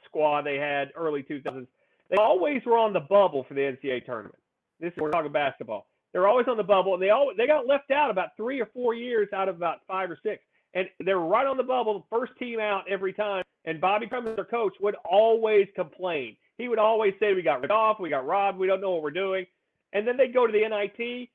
[0.05, 1.67] squad they had early 2000s,
[2.11, 4.39] they always were on the bubble for the NCAA tournament.
[4.81, 5.87] This is we're talking basketball.
[6.13, 8.67] They're always on the bubble, and they all they got left out about three or
[8.73, 10.43] four years out of about five or six,
[10.75, 13.45] and they're right on the bubble, first team out every time.
[13.65, 16.37] And Bobby Crumb, their coach, would always complain.
[16.57, 19.03] He would always say, "We got rid off, we got robbed, we don't know what
[19.03, 19.47] we're doing,"
[19.93, 21.31] and then they go to the NIT,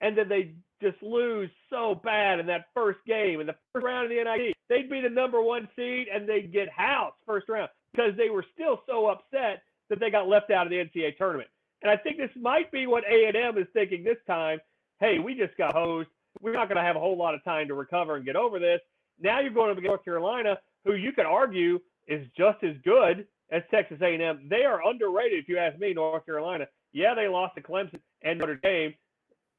[0.00, 4.04] and then they just lose so bad in that first game in the first round
[4.04, 4.54] of the NIT.
[4.68, 8.44] They'd be the number one seed and they'd get housed first round because they were
[8.54, 11.48] still so upset that they got left out of the NCAA tournament.
[11.82, 14.58] And I think this might be what A&M is thinking this time.
[15.00, 16.08] Hey, we just got hosed.
[16.40, 18.58] We're not going to have a whole lot of time to recover and get over
[18.58, 18.80] this.
[19.20, 23.62] Now you're going to North Carolina, who you could argue is just as good as
[23.70, 24.46] Texas A&M.
[24.48, 25.94] They are underrated, if you ask me.
[25.94, 26.66] North Carolina.
[26.92, 28.94] Yeah, they lost to Clemson and Notre Dame,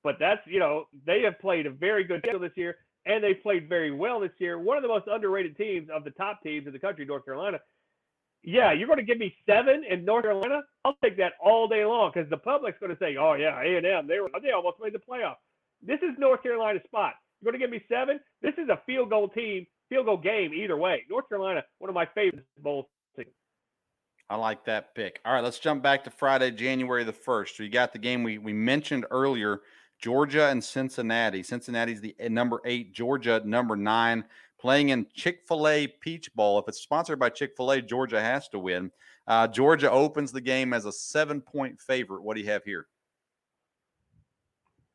[0.03, 3.33] but that's, you know, they have played a very good schedule this year, and they
[3.33, 4.59] played very well this year.
[4.59, 7.59] One of the most underrated teams of the top teams in the country, North Carolina.
[8.43, 10.61] Yeah, you're going to give me seven in North Carolina?
[10.85, 13.77] I'll take that all day long because the public's going to say, "Oh yeah, A
[13.77, 15.35] and M, they were they almost made the playoff."
[15.81, 17.13] This is North Carolina's spot.
[17.41, 18.19] You're going to give me seven?
[18.41, 21.03] This is a field goal team, field goal game either way.
[21.09, 23.29] North Carolina, one of my favorite bowl teams.
[24.29, 25.19] I like that pick.
[25.25, 27.57] All right, let's jump back to Friday, January the first.
[27.57, 29.61] So you got the game we we mentioned earlier
[29.99, 31.43] Georgia and Cincinnati.
[31.43, 34.23] Cincinnati's the eh, number eight, Georgia number nine,
[34.59, 36.59] playing in Chick fil A Peach Bowl.
[36.59, 38.91] If it's sponsored by Chick fil A, Georgia has to win.
[39.27, 42.23] Uh, Georgia opens the game as a seven point favorite.
[42.23, 42.87] What do you have here?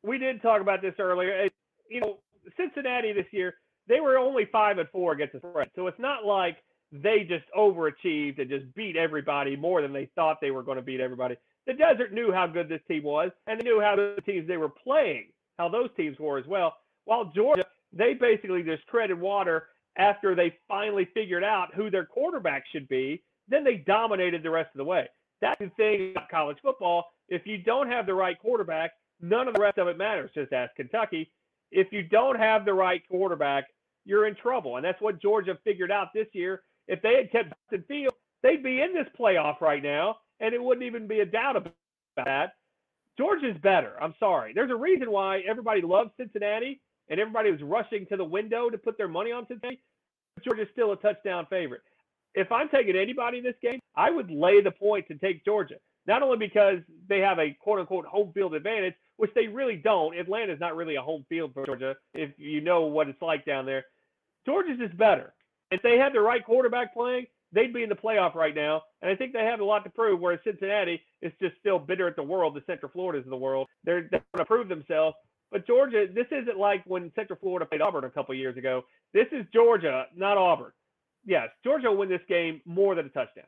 [0.01, 1.47] We did talk about this earlier.
[1.89, 2.17] You know,
[2.57, 3.55] Cincinnati this year,
[3.87, 5.69] they were only five and four against the spread.
[5.75, 6.57] So it's not like
[6.91, 10.83] they just overachieved and just beat everybody more than they thought they were going to
[10.83, 11.35] beat everybody
[11.65, 14.57] the Desert knew how good this team was, and they knew how the teams they
[14.57, 16.75] were playing, how those teams were as well.
[17.05, 22.65] While Georgia, they basically just treaded water after they finally figured out who their quarterback
[22.71, 23.23] should be.
[23.47, 25.07] Then they dominated the rest of the way.
[25.41, 27.05] That's the thing about college football.
[27.29, 28.91] If you don't have the right quarterback,
[29.21, 30.31] none of the rest of it matters.
[30.33, 31.31] Just ask Kentucky.
[31.71, 33.65] If you don't have the right quarterback,
[34.05, 34.77] you're in trouble.
[34.77, 36.63] And that's what Georgia figured out this year.
[36.87, 40.61] If they had kept Justin Field, they'd be in this playoff right now and it
[40.61, 41.73] wouldn't even be a doubt about
[42.17, 42.53] that.
[43.17, 43.93] Georgia's better.
[44.01, 44.51] I'm sorry.
[44.53, 48.77] There's a reason why everybody loves Cincinnati and everybody was rushing to the window to
[48.77, 49.81] put their money on Cincinnati.
[50.43, 51.81] Georgia's still a touchdown favorite.
[52.35, 55.75] If I'm taking anybody in this game, I would lay the points and take Georgia.
[56.07, 60.17] Not only because they have a quote unquote home field advantage, which they really don't.
[60.17, 63.65] Atlanta's not really a home field for Georgia, if you know what it's like down
[63.65, 63.85] there.
[64.45, 65.33] Georgia's just better.
[65.71, 68.81] If they had the right quarterback playing, they'd be in the playoff right now.
[69.01, 72.07] And I think they have a lot to prove, whereas Cincinnati is just still bitter
[72.07, 73.67] at the world, the Central Floridas of the world.
[73.83, 75.15] They're, they're going to prove themselves.
[75.51, 78.81] But Georgia, this isn't like when Central Florida played Auburn a couple years ago.
[79.13, 80.71] This is Georgia, not Auburn.
[81.25, 83.45] Yes, Georgia will win this game more than a touchdown.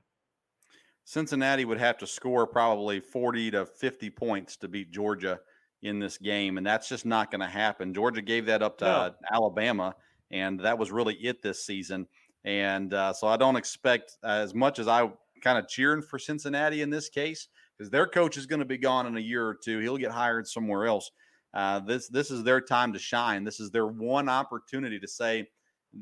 [1.04, 5.40] Cincinnati would have to score probably 40 to 50 points to beat Georgia
[5.82, 7.94] in this game, and that's just not going to happen.
[7.94, 9.16] Georgia gave that up to no.
[9.32, 9.96] Alabama,
[10.32, 12.08] and that was really it this season.
[12.46, 15.10] And uh, so I don't expect uh, as much as I
[15.44, 18.78] kind of cheering for Cincinnati in this case because their coach is going to be
[18.78, 19.80] gone in a year or two.
[19.80, 21.12] He'll get hired somewhere else.
[21.54, 23.44] Uh, this this is their time to shine.
[23.44, 25.48] This is their one opportunity to say,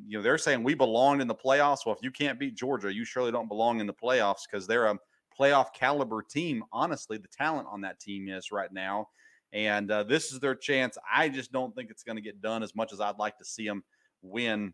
[0.08, 1.86] you know, they're saying we belonged in the playoffs.
[1.86, 4.88] Well, if you can't beat Georgia, you surely don't belong in the playoffs because they're
[4.88, 4.98] a
[5.40, 6.64] playoff caliber team.
[6.72, 9.08] Honestly, the talent on that team is right now,
[9.54, 10.98] and uh, this is their chance.
[11.12, 13.46] I just don't think it's going to get done as much as I'd like to
[13.46, 13.84] see them
[14.24, 14.74] win.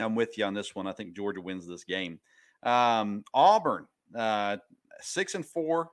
[0.00, 0.86] I'm with you on this one.
[0.86, 2.18] I think Georgia wins this game.
[2.62, 4.58] Um, Auburn, uh,
[5.00, 5.90] six and four.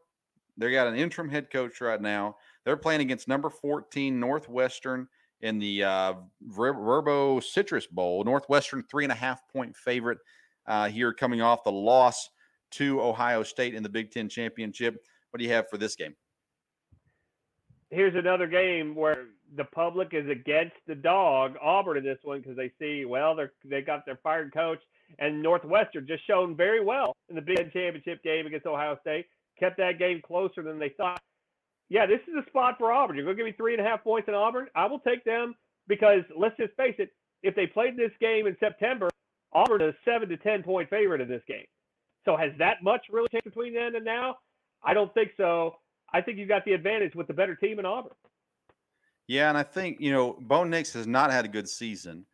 [0.57, 2.35] They got an interim head coach right now.
[2.65, 5.07] They're playing against number 14 Northwestern
[5.41, 6.13] in the uh,
[6.49, 8.23] Vrbo Citrus Bowl.
[8.23, 10.17] Northwestern three and a half point favorite
[10.65, 12.29] uh, here, coming off the loss
[12.71, 14.97] to Ohio State in the Big Ten championship.
[15.29, 16.15] What do you have for this game?
[17.89, 22.57] Here's another game where the public is against the dog Auburn in this one because
[22.57, 24.79] they see well they they got their fired coach
[25.19, 29.25] and Northwestern just shown very well in the Big Ten championship game against Ohio State.
[29.59, 31.21] Kept that game closer than they thought
[31.89, 33.15] yeah, this is a spot for Auburn.
[33.15, 34.67] You're going to give me three and a half points in Auburn.
[34.75, 35.55] I will take them
[35.87, 37.11] because let's just face it.
[37.43, 39.09] If they played this game in September,
[39.53, 41.65] Auburn is a seven to ten point favorite in this game.
[42.25, 44.37] So has that much really changed between then and now?
[44.83, 45.77] I don't think so.
[46.13, 48.13] I think you got the advantage with the better team in Auburn.
[49.27, 52.25] Yeah, and I think you know Bo Nix has not had a good season,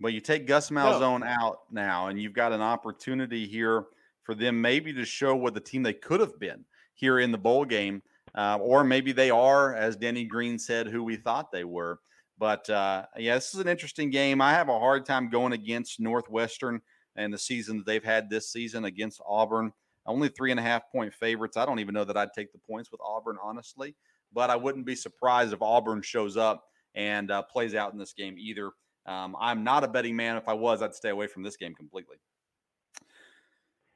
[0.00, 1.26] but you take Gus Malzahn no.
[1.26, 3.86] out now, and you've got an opportunity here
[4.22, 7.38] for them maybe to show what the team they could have been here in the
[7.38, 8.02] bowl game
[8.34, 11.98] uh, or maybe they are, as Denny Green said, who we thought they were.
[12.38, 14.40] But uh, yeah, this is an interesting game.
[14.40, 16.80] I have a hard time going against Northwestern
[17.16, 19.72] and the season that they've had this season against Auburn.
[20.06, 21.56] Only three and a half point favorites.
[21.56, 23.94] I don't even know that I'd take the points with Auburn, honestly.
[24.32, 26.64] But I wouldn't be surprised if Auburn shows up
[26.94, 28.70] and uh, plays out in this game either.
[29.06, 30.36] Um, I'm not a betting man.
[30.36, 32.16] If I was, I'd stay away from this game completely.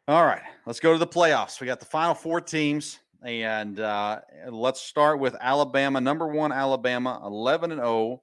[0.07, 1.61] All right, let's go to the playoffs.
[1.61, 2.99] We got the final four teams.
[3.25, 4.21] And uh,
[4.51, 8.23] let's start with Alabama, number one Alabama, 11 and 0.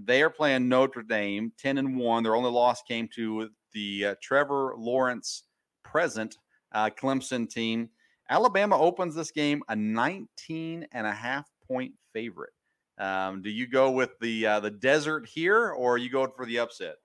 [0.00, 2.22] They are playing Notre Dame, 10 and 1.
[2.22, 5.44] Their only loss came to the uh, Trevor Lawrence
[5.84, 6.38] present
[6.72, 7.90] uh, Clemson team.
[8.30, 12.52] Alabama opens this game a 19 and a half point favorite.
[12.98, 16.58] Um, do you go with the uh, the desert here, or you go for the
[16.58, 16.96] upset?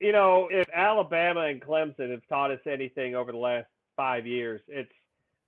[0.00, 3.66] You know, if Alabama and Clemson have taught us anything over the last
[3.98, 4.62] five years.
[4.68, 4.92] It's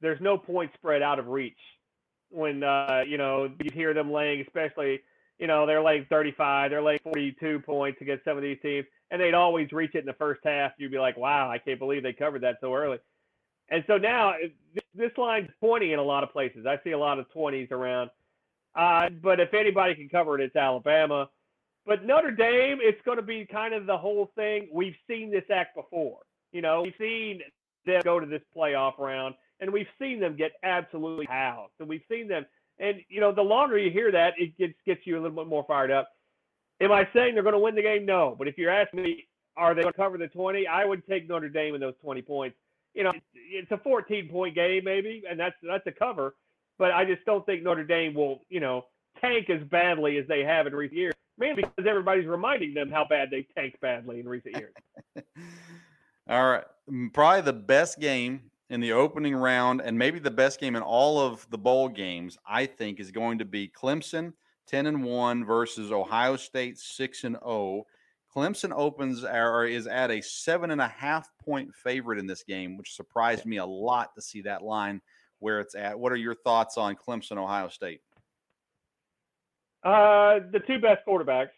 [0.02, 1.56] there's no point spread out of reach
[2.28, 5.00] when uh, you know you hear them laying, especially
[5.38, 9.22] you know they're laying 35, they're laying 42 points against some of these teams, and
[9.22, 10.72] they'd always reach it in the first half.
[10.76, 12.98] You'd be like, wow, I can't believe they covered that so early.
[13.70, 14.34] And so now
[14.94, 16.66] this line's 20 in a lot of places.
[16.66, 18.10] I see a lot of 20s around.
[18.74, 21.28] Uh, but if anybody can cover it, it's Alabama.
[21.86, 24.68] But Notre Dame, it's going to be kind of the whole thing.
[24.72, 26.18] We've seen this act before.
[26.52, 27.40] You know, we've seen
[27.86, 31.72] them go to this playoff round, and we've seen them get absolutely housed.
[31.80, 32.44] And we've seen them,
[32.78, 35.48] and you know, the longer you hear that, it gets gets you a little bit
[35.48, 36.08] more fired up.
[36.80, 38.06] Am I saying they're going to win the game?
[38.06, 38.34] No.
[38.38, 40.66] But if you're asking me, are they going to cover the 20?
[40.66, 42.56] I would take Notre Dame in those 20 points.
[42.94, 46.34] You know, it's a 14 point game maybe, and that's that's a cover.
[46.78, 48.86] But I just don't think Notre Dame will, you know,
[49.20, 51.14] tank as badly as they have in recent years.
[51.38, 54.74] Mainly because everybody's reminding them how bad they tanked badly in recent years.
[56.28, 56.64] All right.
[57.12, 61.18] Probably the best game in the opening round and maybe the best game in all
[61.18, 64.34] of the bowl games, I think, is going to be Clemson
[64.68, 67.84] 10 and 1 versus Ohio State 6 and 0.
[68.34, 72.76] Clemson opens or is at a seven and a half point favorite in this game,
[72.76, 75.00] which surprised me a lot to see that line
[75.40, 75.98] where it's at.
[75.98, 78.00] What are your thoughts on Clemson, Ohio State?
[79.82, 81.48] Uh, the two best quarterbacks,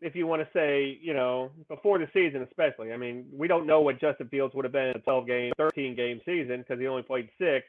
[0.00, 2.92] if you want to say, you know, before the season, especially.
[2.92, 5.52] I mean, we don't know what Justin Fields would have been in a 12 game,
[5.56, 7.66] 13 game season because he only played six.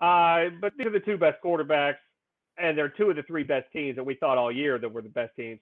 [0.00, 1.96] Uh, but these are the two best quarterbacks,
[2.58, 5.02] and they're two of the three best teams that we thought all year that were
[5.02, 5.58] the best teams.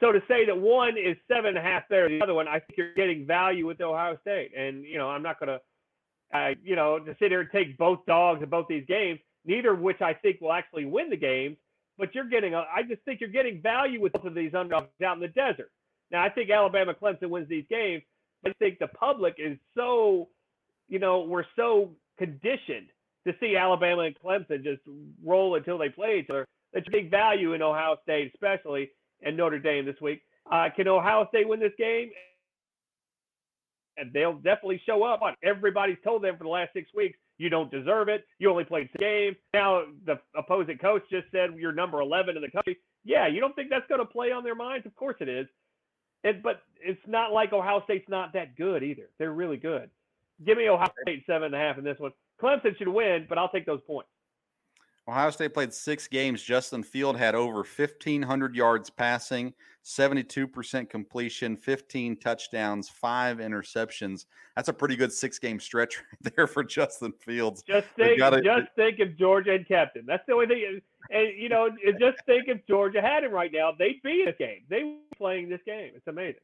[0.00, 2.60] So to say that one is seven and a half there, the other one, I
[2.60, 4.52] think you're getting value with Ohio State.
[4.56, 8.04] And, you know, I'm not going to, you know, to sit here and take both
[8.06, 11.56] dogs in both these games, neither of which I think will actually win the games.
[11.98, 14.88] But you're getting, a, I just think you're getting value with both of these underdogs
[15.02, 15.70] out in the desert.
[16.10, 18.02] Now, I think Alabama Clemson wins these games.
[18.42, 20.28] But I think the public is so,
[20.88, 22.88] you know, we're so conditioned
[23.26, 24.82] to see Alabama and Clemson just
[25.24, 26.46] roll until they play each other.
[26.74, 28.90] That you take value in Ohio State, especially
[29.22, 30.22] and Notre Dame this week.
[30.50, 32.10] Uh, can Ohio State win this game?
[33.96, 35.20] And they'll definitely show up.
[35.42, 38.24] Everybody's told them for the last six weeks, you don't deserve it.
[38.38, 39.36] You only played six games.
[39.54, 42.78] Now the opposing coach just said you're number 11 in the country.
[43.04, 44.86] Yeah, you don't think that's going to play on their minds?
[44.86, 45.46] Of course it is.
[46.24, 49.08] It, but it's not like Ohio State's not that good either.
[49.18, 49.90] They're really good.
[50.44, 52.12] Give me Ohio State seven and a half in this one.
[52.42, 54.10] Clemson should win, but I'll take those points.
[55.08, 56.42] Ohio State played six games.
[56.42, 59.54] Justin Field had over 1,500 yards passing,
[59.84, 64.26] 72% completion, 15 touchdowns, five interceptions.
[64.56, 67.62] That's a pretty good six game stretch right there for Justin Fields.
[67.62, 70.04] Just think, gotta, just think if Georgia and captain.
[70.06, 70.80] That's the only thing.
[71.10, 74.34] And, you know, just think if Georgia had him right now, they'd be in this
[74.40, 74.64] game.
[74.68, 75.92] They were playing this game.
[75.94, 76.40] It's amazing.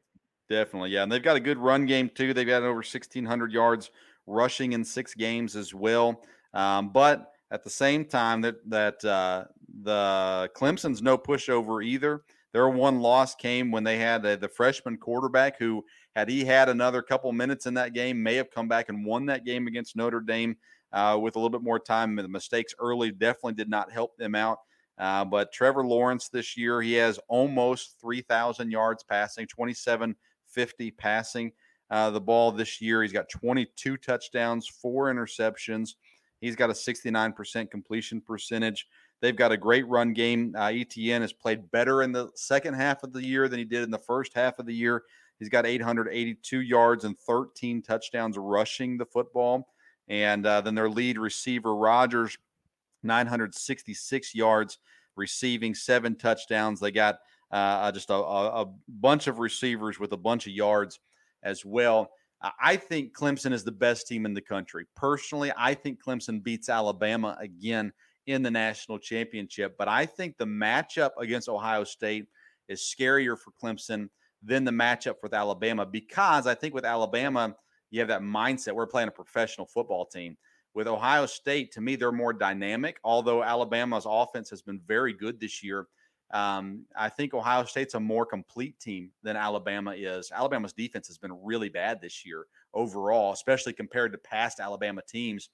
[0.49, 0.91] Definitely.
[0.91, 1.03] Yeah.
[1.03, 2.33] And they've got a good run game, too.
[2.33, 3.91] They've got over 1,600 yards
[4.25, 6.23] rushing in six games as well.
[6.53, 9.45] Um, but at the same time, that that uh,
[9.83, 12.23] the Clemson's no pushover either.
[12.51, 15.83] Their one loss came when they had a, the freshman quarterback who,
[16.15, 19.25] had he had another couple minutes in that game, may have come back and won
[19.27, 20.57] that game against Notre Dame
[20.91, 22.15] uh, with a little bit more time.
[22.15, 24.59] The mistakes early definitely did not help them out.
[24.99, 31.51] Uh, but Trevor Lawrence this year, he has almost 3,000 yards passing, 2750 passing
[31.89, 33.01] uh, the ball this year.
[33.01, 35.95] He's got 22 touchdowns, four interceptions.
[36.43, 38.85] He's got a 69% completion percentage.
[39.21, 40.53] They've got a great run game.
[40.57, 43.83] Uh, Etienne has played better in the second half of the year than he did
[43.83, 45.03] in the first half of the year.
[45.39, 49.69] He's got 882 yards and 13 touchdowns rushing the football.
[50.09, 52.37] And uh, then their lead receiver, Rodgers,
[53.03, 54.79] 966 yards
[55.15, 56.81] receiving, seven touchdowns.
[56.81, 57.19] They got
[57.51, 60.99] uh, just a, a bunch of receivers with a bunch of yards
[61.41, 62.11] as well.
[62.59, 64.85] I think Clemson is the best team in the country.
[64.95, 67.93] Personally, I think Clemson beats Alabama again
[68.27, 69.75] in the national championship.
[69.77, 72.25] But I think the matchup against Ohio State
[72.67, 74.09] is scarier for Clemson
[74.41, 77.55] than the matchup with Alabama because I think with Alabama,
[77.91, 78.73] you have that mindset.
[78.73, 80.37] We're playing a professional football team.
[80.73, 85.39] With Ohio State, to me, they're more dynamic, although Alabama's offense has been very good
[85.39, 85.87] this year.
[86.33, 90.31] Um, I think Ohio State's a more complete team than Alabama is.
[90.31, 95.49] Alabama's defense has been really bad this year overall, especially compared to past Alabama teams.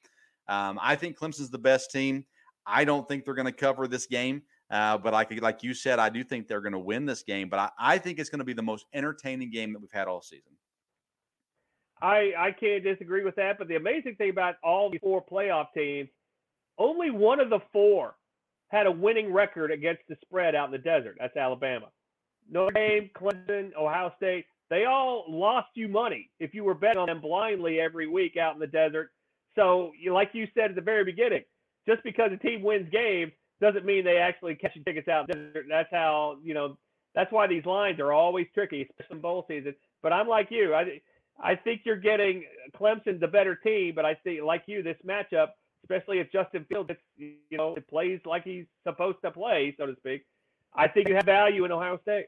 [0.47, 2.25] Um, I think Clemson's the best team.
[2.65, 5.99] I don't think they're going to cover this game, uh, but like like you said,
[5.99, 7.49] I do think they're going to win this game.
[7.49, 10.07] But I, I think it's going to be the most entertaining game that we've had
[10.07, 10.53] all season.
[12.01, 13.57] I I can't disagree with that.
[13.57, 16.09] But the amazing thing about all the four playoff teams,
[16.77, 18.15] only one of the four
[18.69, 21.17] had a winning record against the spread out in the desert.
[21.19, 21.87] That's Alabama.
[22.49, 27.07] Notre Dame, Clemson, Ohio State, they all lost you money if you were betting on
[27.07, 29.11] them blindly every week out in the desert.
[29.55, 31.43] So, like you said at the very beginning,
[31.87, 35.45] just because a team wins games doesn't mean they actually catch tickets out in the
[35.45, 35.65] desert.
[35.67, 36.77] That's how, you know,
[37.15, 39.75] that's why these lines are always tricky, especially in bowl season.
[40.03, 40.75] But I'm like you.
[40.75, 41.01] I,
[41.41, 42.45] I think you're getting
[42.79, 45.47] Clemson the better team, but I think, like you, this matchup–
[45.83, 50.25] especially if Justin Fields, you know, plays like he's supposed to play, so to speak.
[50.75, 52.27] I think you have value in Ohio State.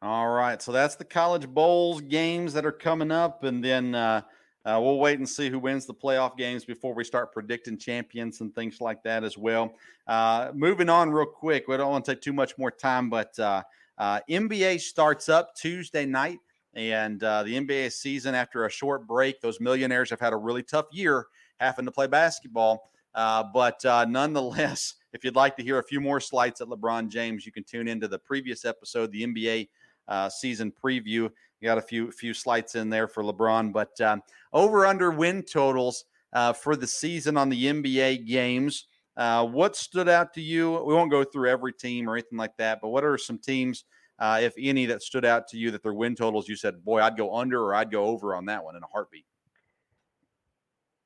[0.00, 4.22] All right, so that's the college bowls games that are coming up, and then uh,
[4.64, 8.40] uh, we'll wait and see who wins the playoff games before we start predicting champions
[8.40, 9.74] and things like that as well.
[10.06, 13.36] Uh, moving on, real quick, we don't want to take too much more time, but
[13.40, 13.60] uh,
[13.98, 16.38] uh, NBA starts up Tuesday night,
[16.74, 20.62] and uh, the NBA season after a short break, those millionaires have had a really
[20.62, 21.26] tough year
[21.58, 22.90] having to play basketball.
[23.14, 27.08] Uh, but uh, nonetheless, if you'd like to hear a few more slights at LeBron
[27.08, 29.68] James, you can tune into the previous episode, the NBA
[30.08, 31.30] uh, season preview.
[31.60, 35.42] You got a few few slights in there for LeBron, but um, over under win
[35.42, 38.86] totals uh, for the season on the NBA games.
[39.16, 40.70] Uh, what stood out to you?
[40.84, 43.84] We won't go through every team or anything like that, but what are some teams
[44.18, 47.00] uh, if any, that stood out to you that their win totals, you said, boy,
[47.00, 49.24] I'd go under or I'd go over on that one in a heartbeat?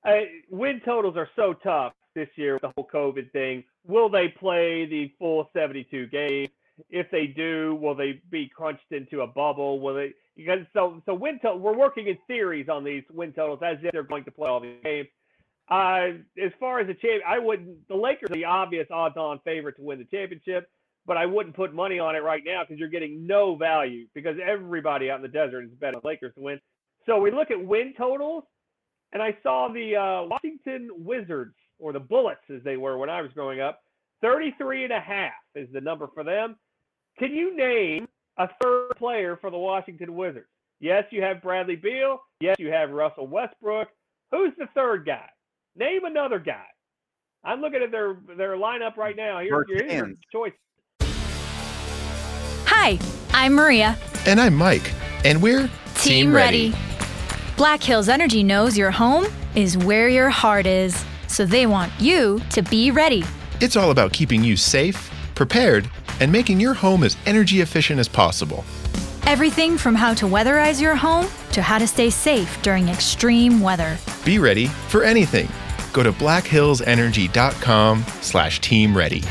[0.05, 3.65] I, win totals are so tough this year with the whole COVID thing.
[3.87, 6.49] Will they play the full 72 games?
[6.91, 9.81] If they do, will they be crunched into a bubble?
[9.81, 10.15] Will they?
[10.37, 11.61] Because so so win total.
[11.61, 14.61] We're working in theories on these win totals as if they're going to play all
[14.61, 15.09] these games.
[15.71, 17.87] Uh, as far as the champ, I wouldn't.
[17.89, 20.69] The Lakers are the obvious odds-on favorite to win the championship,
[21.07, 24.37] but I wouldn't put money on it right now because you're getting no value because
[24.45, 26.61] everybody out in the desert is betting on Lakers to win.
[27.07, 28.45] So we look at win totals,
[29.13, 33.21] and I saw the uh, Washington Wizards or the Bullets as they were when I
[33.21, 33.81] was growing up.
[34.23, 36.57] 33 and a half is the number for them.
[37.19, 38.09] Can you name
[38.39, 40.47] a third player for the Washington Wizards?
[40.81, 42.21] Yes, you have Bradley Beal.
[42.41, 43.89] Yes, you have Russell Westbrook.
[44.31, 45.29] Who's the third guy?
[45.77, 46.65] Name another guy.
[47.45, 49.41] I'm looking at their their lineup right now.
[49.41, 50.53] Here's, here's your choice.
[52.67, 52.99] Hi,
[53.33, 53.99] I'm Maria.
[54.27, 54.93] And I'm Mike.
[55.25, 56.71] And we're Team, Team ready.
[56.71, 56.92] ready.
[57.63, 62.41] Black Hills Energy knows your home is where your heart is, so they want you
[62.51, 63.23] to be ready.
[63.61, 65.89] It's all about keeping you safe, prepared,
[66.19, 68.65] and making your home as energy efficient as possible.
[69.29, 73.97] Everything from how to weatherize your home to how to stay safe during extreme weather.
[74.25, 75.49] Be ready for anything.
[75.93, 79.23] Go to blackhillsenergy.com slash team ready.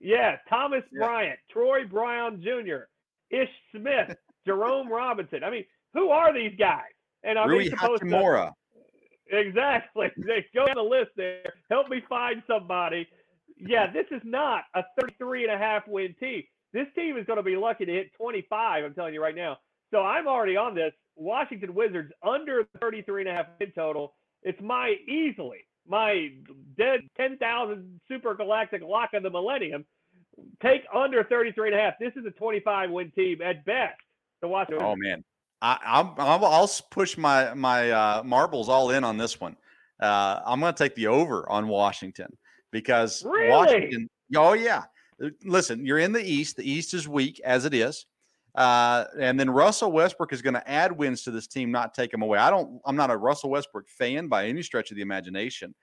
[0.00, 2.84] Yeah, Thomas Bryant, Troy Brown Jr.,
[3.28, 5.42] Ish Smith, Jerome Robinson.
[5.42, 5.64] I mean,
[5.96, 6.82] who are these guys?
[7.24, 8.52] And I'm Rui supposed Hachimura.
[9.30, 10.10] to exactly.
[10.16, 11.54] They go on the list there.
[11.70, 13.08] Help me find somebody.
[13.58, 16.42] Yeah, this is not a 33 and a half win team.
[16.72, 18.84] This team is going to be lucky to hit 25.
[18.84, 19.56] I'm telling you right now.
[19.90, 20.92] So I'm already on this.
[21.16, 24.14] Washington Wizards under 33 and a half win total.
[24.42, 26.28] It's my easily my
[26.76, 29.84] dead 10,000 super galactic lock of the millennium.
[30.62, 31.94] Take under 33 and a half.
[31.98, 33.98] This is a 25 win team at best
[34.42, 34.70] to watch.
[34.78, 35.24] Oh man,
[35.62, 39.56] I, I'm, I'm I'll push my my uh, marbles all in on this one.
[40.00, 42.36] Uh, I'm going to take the over on Washington
[42.70, 43.48] because really?
[43.48, 44.08] Washington.
[44.36, 44.84] Oh yeah,
[45.44, 46.56] listen, you're in the East.
[46.56, 48.06] The East is weak as it is.
[48.54, 52.10] Uh, and then Russell Westbrook is going to add wins to this team, not take
[52.10, 52.38] them away.
[52.38, 52.80] I don't.
[52.84, 55.74] I'm not a Russell Westbrook fan by any stretch of the imagination,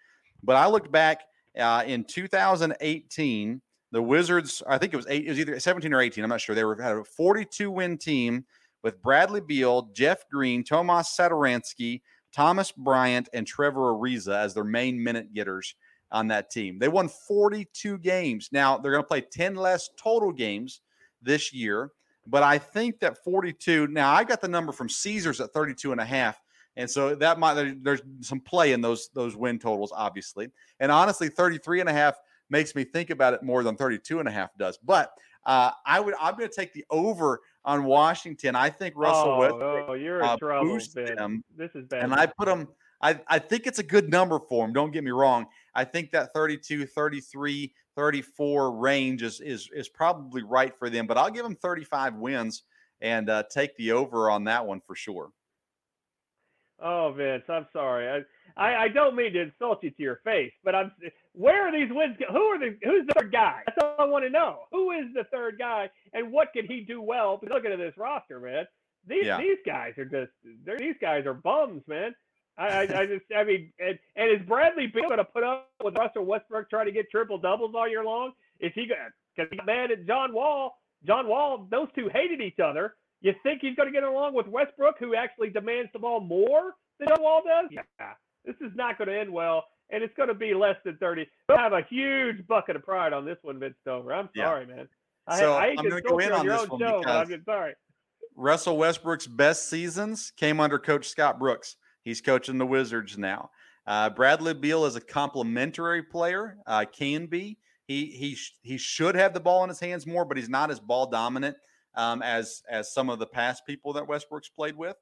[0.44, 1.22] but I looked back
[1.58, 3.62] uh, in 2018.
[3.92, 5.26] The Wizards, I think it was eight.
[5.26, 6.24] It was either 17 or 18.
[6.24, 6.56] I'm not sure.
[6.56, 8.44] They were had a 42 win team
[8.84, 12.02] with Bradley Beal, Jeff Green, Tomas Satoransky,
[12.34, 15.76] Thomas Bryant, and Trevor Ariza as their main minute getters
[16.12, 16.78] on that team.
[16.78, 18.50] They won 42 games.
[18.52, 20.82] Now they're going to play 10 less total games
[21.22, 21.92] this year.
[22.28, 26.00] But I think that 42, now I got the number from Caesars at 32 and
[26.00, 26.40] a half.
[26.76, 30.50] And so that might there's some play in those those win totals, obviously.
[30.80, 32.16] And honestly, 33 and a half
[32.50, 34.80] makes me think about it more than 32 and a half does.
[34.84, 35.12] But
[35.46, 38.56] uh, I would I'm going to take the over on Washington.
[38.56, 41.44] I think Russell oh, Westbrook oh, you're in uh, trouble, them.
[41.56, 42.04] This is bad.
[42.04, 42.68] And I put them
[43.04, 44.74] I, I think it's a good number for them.
[44.74, 45.46] Don't get me wrong.
[45.76, 51.06] I think that 32, 33 34 range is is is probably right for them.
[51.06, 52.64] But I'll give them 35 wins
[53.02, 55.32] and uh, take the over on that one for sure.
[56.82, 58.26] Oh, Vince, I'm sorry.
[58.58, 60.92] I, I, I don't mean to insult you to your face, but I'm.
[61.34, 62.16] Where are these wins?
[62.32, 62.78] Who are the?
[62.84, 63.62] Who's the third guy?
[63.66, 64.60] That's all I want to know.
[64.72, 67.38] Who is the third guy, and what can he do well?
[67.38, 68.66] Because Looking at this roster, man,
[69.08, 69.38] these yeah.
[69.38, 70.32] these guys are just.
[70.64, 72.14] They're these guys are bums, man.
[72.56, 75.72] I, I, I, just, I mean, and, and is Bradley Beal going to put up
[75.84, 78.34] with Russell Westbrook trying to get triple doubles all year long?
[78.60, 79.00] Is he going?
[79.36, 80.78] Because he's mad at John Wall.
[81.06, 82.96] John Wall, those two hated each other.
[83.22, 86.76] You think he's going to get along with Westbrook, who actually demands the ball more
[87.00, 87.70] than John Wall does?
[87.72, 88.14] Yeah,
[88.46, 91.28] this is not going to end well, and it's going to be less than thirty.
[91.50, 94.14] I have a huge bucket of pride on this one, Vince Stover.
[94.14, 94.76] I'm sorry, yeah.
[94.76, 94.88] man.
[95.28, 97.74] I, so I hate I'm to go in on, your own show, I'm sorry.
[98.36, 101.76] Russell Westbrook's best seasons came under Coach Scott Brooks.
[102.04, 103.50] He's coaching the Wizards now.
[103.86, 107.58] Uh, Bradley Beal is a complimentary player, uh, can be.
[107.86, 110.72] He he sh- he should have the ball in his hands more, but he's not
[110.72, 111.58] as ball dominant
[111.96, 114.96] um, as as some of the past people that Westbrook's played with.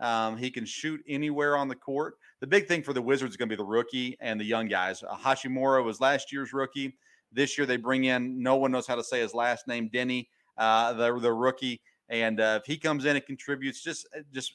[0.00, 2.14] Um, he can shoot anywhere on the court.
[2.40, 4.68] The big thing for the Wizards is going to be the rookie and the young
[4.68, 5.02] guys.
[5.02, 6.96] Uh, Hachimura was last year's rookie.
[7.32, 10.28] This year they bring in no one knows how to say his last name, Deni,
[10.56, 14.54] uh, the the rookie, and uh, if he comes in and contributes, just uh, just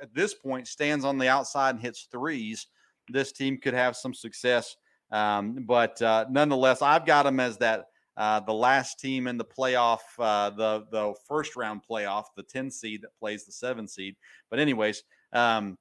[0.00, 2.68] at this point stands on the outside and hits threes,
[3.08, 4.76] this team could have some success.
[5.10, 9.44] Um, but uh, nonetheless, I've got them as that uh, the last team in the
[9.44, 14.16] playoff, uh, the the first round playoff, the ten seed that plays the seven seed.
[14.50, 15.76] But anyways, um,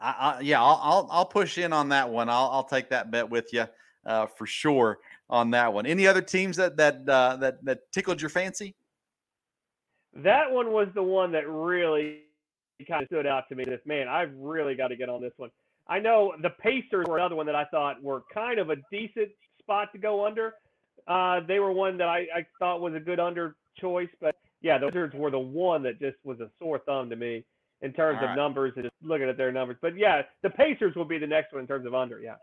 [0.00, 2.28] I, yeah, I'll, I'll, I'll push in on that one.
[2.28, 3.66] I'll I'll take that bet with you
[4.06, 4.98] uh, for sure.
[5.30, 5.86] on that one.
[5.86, 8.74] Any other teams that that uh, that that tickled your fancy?
[10.14, 12.20] That one was the one that really
[12.86, 13.64] kind of stood out to me.
[13.64, 15.50] This man, I've really got to get on this one.
[15.88, 19.30] I know the Pacers were another one that I thought were kind of a decent
[19.60, 20.54] spot to go under.
[21.06, 24.78] Uh, they were one that I, I thought was a good under choice, but yeah,
[24.78, 27.44] the Wizards were the one that just was a sore thumb to me
[27.84, 28.36] in terms All of right.
[28.36, 29.76] numbers and just looking at their numbers.
[29.80, 32.18] But yeah, the Pacers will be the next one in terms of under.
[32.18, 32.34] Yeah.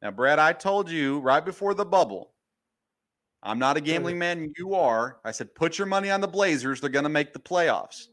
[0.00, 2.30] Now, Brad, I told you right before the bubble.
[3.42, 4.52] I'm not a gambling man.
[4.56, 5.18] You are.
[5.24, 6.80] I said, put your money on the Blazers.
[6.80, 8.06] They're going to make the playoffs.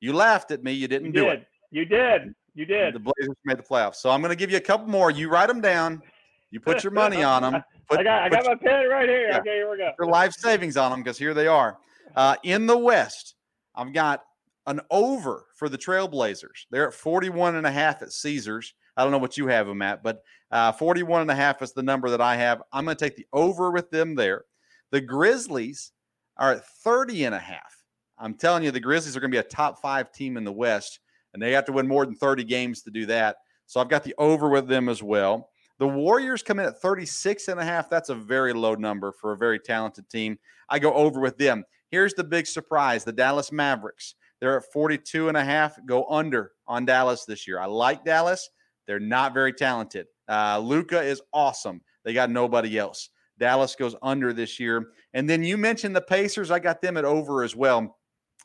[0.00, 0.72] You laughed at me.
[0.72, 1.32] You didn't You do did.
[1.32, 1.46] it.
[1.70, 2.34] You did.
[2.54, 2.94] You did.
[2.94, 3.96] The Blazers made the playoffs.
[3.96, 5.10] So I'm going to give you a couple more.
[5.10, 6.02] You write them down.
[6.50, 7.62] You put your money on them.
[7.88, 9.28] Put, I got I got my pen right here.
[9.30, 9.38] Yeah.
[9.38, 9.92] Okay, here we go.
[9.96, 11.78] your life savings on them because here they are.
[12.16, 13.36] Uh, in the West,
[13.76, 14.24] I've got
[14.66, 16.66] an over for the Trailblazers.
[16.70, 18.74] They're at 41 and a half at Caesars.
[18.96, 21.72] I don't know what you have them at, but uh, 41 and a half is
[21.72, 22.62] the number that I have.
[22.72, 24.44] I'm going to take the over with them there.
[24.90, 25.92] The Grizzlies
[26.36, 27.84] are at 30 and a half.
[28.18, 30.52] I'm telling you, the Grizzlies are going to be a top five team in the
[30.52, 31.00] West,
[31.34, 33.36] and they have to win more than 30 games to do that.
[33.66, 35.50] So I've got the over with them as well.
[35.78, 37.90] The Warriors come in at 36 and a half.
[37.90, 40.38] That's a very low number for a very talented team.
[40.70, 41.64] I go over with them.
[41.90, 44.14] Here's the big surprise the Dallas Mavericks.
[44.40, 45.78] They're at 42 and a half.
[45.86, 47.58] Go under on Dallas this year.
[47.58, 48.48] I like Dallas.
[48.86, 50.06] They're not very talented.
[50.28, 51.80] Uh, Luka is awesome.
[52.04, 53.10] They got nobody else.
[53.38, 54.88] Dallas goes under this year.
[55.14, 56.50] And then you mentioned the Pacers.
[56.50, 57.96] I got them at over as well.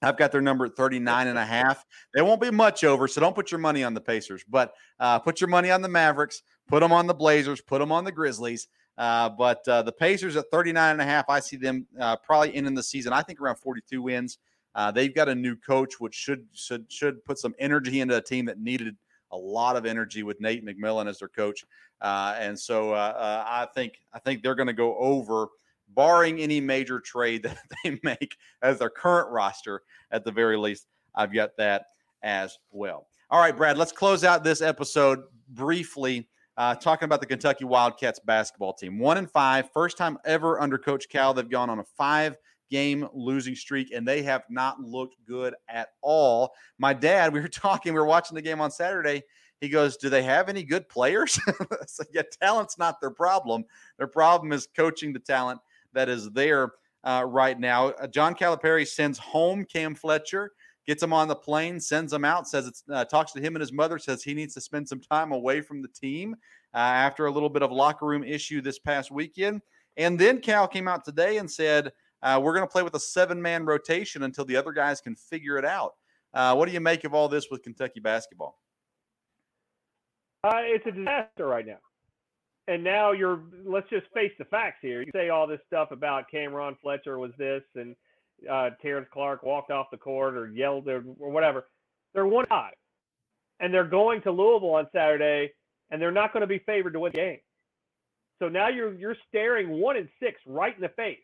[0.02, 1.86] I've got their number at 39 and a half.
[2.14, 5.20] They won't be much over, so don't put your money on the Pacers, but uh,
[5.20, 8.12] put your money on the Mavericks, put them on the Blazers, put them on the
[8.12, 8.68] Grizzlies.
[8.98, 12.56] Uh, but uh, the Pacers at 39 and a half, I see them uh, probably
[12.56, 14.40] ending the season, I think around 42 wins.
[14.76, 18.22] Uh, they've got a new coach, which should should should put some energy into a
[18.22, 18.96] team that needed
[19.32, 21.66] a lot of energy with Nate McMillan as their coach.
[22.02, 25.48] Uh, and so uh, uh, I think I think they're going to go over,
[25.90, 30.88] barring any major trade that they make as their current roster at the very least.
[31.16, 31.86] I've got that
[32.24, 33.08] as well.
[33.30, 38.20] All right, Brad, let's close out this episode briefly uh, talking about the Kentucky Wildcats
[38.20, 39.00] basketball team.
[39.00, 41.34] One and five, first time ever under Coach Cal.
[41.34, 42.38] They've gone on a five
[42.72, 46.54] game losing streak, and they have not looked good at all.
[46.80, 49.22] My dad, we were talking, we were watching the game on Saturday.
[49.60, 51.40] He goes, Do they have any good players?
[51.88, 53.64] so, yeah, talent's not their problem.
[54.00, 55.60] Their problem is coaching the talent
[55.94, 56.72] that is there
[57.04, 57.90] uh, right now.
[57.90, 60.52] Uh, John Calipari sends home Cam Fletcher,
[60.88, 63.62] gets him on the plane, sends him out, says it's uh, talks to him and
[63.62, 66.36] his mother, says he needs to spend some time away from the team
[66.74, 69.62] uh, after a little bit of locker room issue this past weekend.
[69.98, 71.92] And then Cal came out today and said,
[72.24, 75.16] uh, We're going to play with a seven man rotation until the other guys can
[75.16, 75.94] figure it out.
[76.34, 78.60] Uh, what do you make of all this with Kentucky basketball?
[80.44, 81.78] Uh, it's a disaster right now.
[82.68, 85.02] And now you're, let's just face the facts here.
[85.02, 87.96] You say all this stuff about Cameron Fletcher was this and
[88.50, 91.68] uh, Terrence Clarke walked off the court or yelled or, or whatever.
[92.14, 92.74] They're one five.
[93.60, 95.52] And they're going to Louisville on Saturday
[95.92, 97.40] and they're not going to be favored to win the game.
[98.40, 101.20] So now you're you're staring one and six right in the face.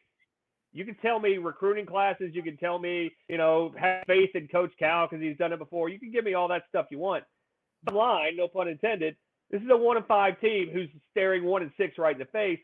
[0.78, 2.36] You can tell me recruiting classes.
[2.36, 5.58] You can tell me, you know, have faith in Coach Cal because he's done it
[5.58, 5.90] before.
[5.90, 7.24] You can give me all that stuff you want.
[7.84, 9.16] Bottom line, no pun intended.
[9.50, 12.26] This is a one and five team who's staring one and six right in the
[12.26, 12.60] face,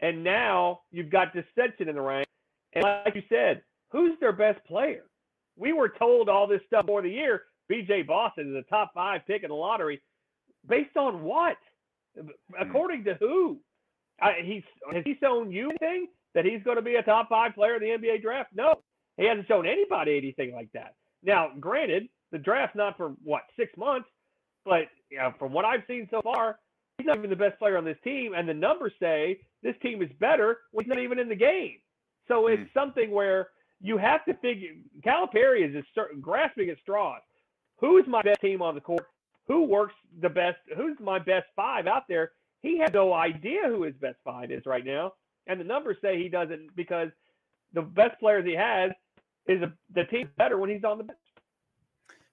[0.00, 2.30] and now you've got dissension in the ranks.
[2.72, 5.04] And like you said, who's their best player?
[5.56, 7.42] We were told all this stuff before the year.
[7.68, 8.02] B.J.
[8.02, 10.02] Boston is a top five pick in the lottery,
[10.68, 11.58] based on what?
[12.20, 12.26] Hmm.
[12.60, 13.58] According to who?
[14.20, 17.54] I, he's has he shown you anything that he's going to be a top five
[17.54, 18.50] player in the NBA draft?
[18.54, 18.74] No,
[19.16, 20.94] he hasn't shown anybody anything like that.
[21.22, 24.08] Now, granted, the draft's not for what six months,
[24.64, 26.58] but you know, from what I've seen so far,
[26.98, 30.02] he's not even the best player on this team, and the numbers say this team
[30.02, 31.76] is better when he's not even in the game.
[32.28, 32.78] So it's hmm.
[32.78, 33.48] something where
[33.80, 34.70] you have to figure.
[35.04, 35.88] Calipari is just
[36.20, 37.20] grasping at straws.
[37.80, 39.06] Who is my best team on the court?
[39.48, 40.58] Who works the best?
[40.76, 42.30] Who's my best five out there?
[42.60, 45.14] He has no idea who his best five is right now,
[45.46, 47.08] and the numbers say he doesn't because
[47.72, 48.90] the best players he has
[49.46, 51.18] is a, the team better when he's on the bench.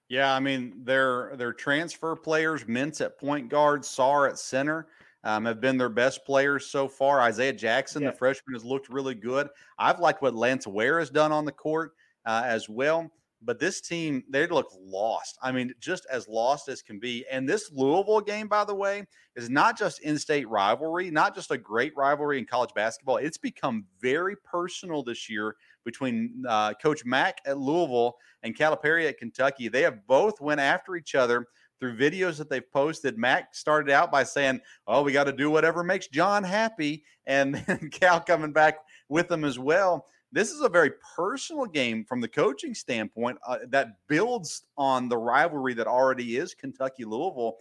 [0.08, 4.88] Yeah, I mean, their their transfer players, Mintz at point guard, Sarr at center,
[5.22, 7.20] um, have been their best players so far.
[7.20, 9.48] Isaiah Jackson, the freshman, has looked really good.
[9.78, 11.92] I've liked what Lance Ware has done on the court
[12.26, 13.10] uh, as well.
[13.42, 15.38] But this team, they look lost.
[15.42, 17.24] I mean, just as lost as can be.
[17.30, 21.56] And this Louisville game, by the way, is not just in-state rivalry, not just a
[21.56, 23.16] great rivalry in college basketball.
[23.16, 29.18] It's become very personal this year between uh, Coach Mack at Louisville and Calipari at
[29.18, 29.68] Kentucky.
[29.68, 31.46] They have both went after each other
[31.80, 33.18] through videos that they've posted.
[33.18, 37.54] Mac started out by saying, "Oh, we got to do whatever makes John happy," and
[37.54, 40.06] then Cal coming back with them as well.
[40.32, 45.18] This is a very personal game from the coaching standpoint uh, that builds on the
[45.18, 47.56] rivalry that already is Kentucky Louisville.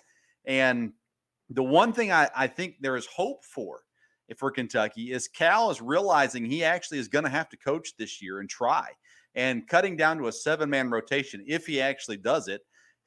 [0.45, 0.93] And
[1.49, 3.81] the one thing I, I think there is hope for
[4.37, 8.21] for Kentucky is Cal is realizing he actually is going to have to coach this
[8.21, 8.89] year and try
[9.33, 12.61] and cutting down to a seven man rotation if he actually does it.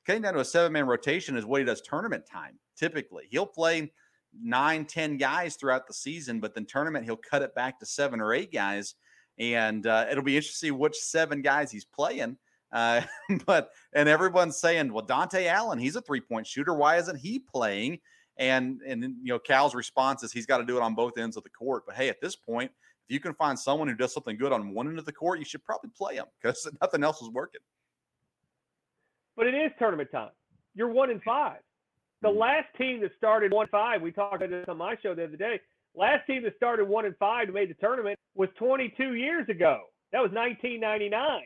[0.04, 2.58] Cutting down to a seven man rotation is what he does tournament time.
[2.76, 3.92] Typically, he'll play
[4.42, 8.20] nine, ten guys throughout the season, but then tournament he'll cut it back to seven
[8.20, 8.96] or eight guys
[9.38, 12.36] and uh, it'll be interesting to see which seven guys he's playing.
[12.72, 13.02] Uh,
[13.46, 16.74] but and everyone's saying, well, Dontaie Allen, he's a three point shooter.
[16.74, 17.98] Why isn't he playing?
[18.38, 21.36] And and you know, Cal's response is he's got to do it on both ends
[21.36, 21.84] of the court.
[21.86, 22.70] But hey, at this point,
[23.06, 25.38] if you can find someone who does something good on one end of the court,
[25.38, 27.60] you should probably play him because nothing else is working.
[29.36, 30.30] But it is tournament time.
[30.74, 31.58] You're one in five.
[32.22, 32.38] The mm-hmm.
[32.38, 35.36] last team that started one five, we talked about this on my show the other
[35.36, 35.60] day.
[35.94, 39.82] Last team that started one and five and made the tournament was 22 years ago.
[40.12, 41.42] That was 1999.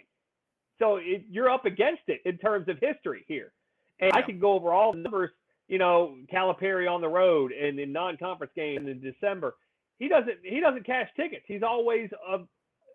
[0.78, 3.52] So it, you're up against it in terms of history here.
[4.01, 5.31] And I can go over all the numbers.
[5.68, 9.56] You know, Calipari on the road and in non-conference games in December.
[9.98, 11.44] He doesn't he doesn't cash tickets.
[11.48, 12.39] He's always uh,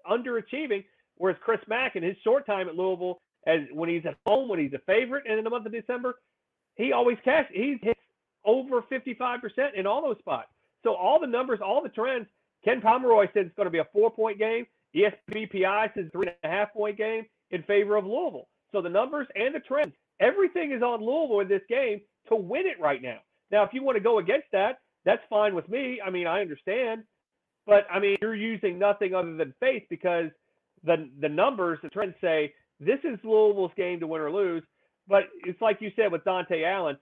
[0.09, 0.85] underachieving.
[1.17, 4.59] Whereas Chris Mack in his short time at Louisville, as when he's at home, when
[4.59, 6.15] he's a favorite, and in the month of December,
[6.75, 7.45] he always cash.
[7.51, 7.99] He hits
[8.45, 9.39] over 55%
[9.75, 10.47] in all those spots.
[10.83, 12.27] So all the numbers, all the trends.
[12.63, 14.65] Ken Pomeroy said it's going to be a four-point game.
[14.95, 18.47] ESPPI says three and a half point game in favor of Louisville.
[18.71, 22.63] So the numbers and the trends, everything is on Louisville in this game to win
[22.65, 23.19] it right now.
[23.51, 25.99] Now, if you want to go against that, that's fine with me.
[26.05, 27.03] I mean, I understand,
[27.65, 30.29] but I mean, you're using nothing other than faith because
[30.83, 34.63] the the numbers, the trends say this is Louisville's game to win or lose.
[35.07, 36.97] But it's like you said with Dontaie Allen.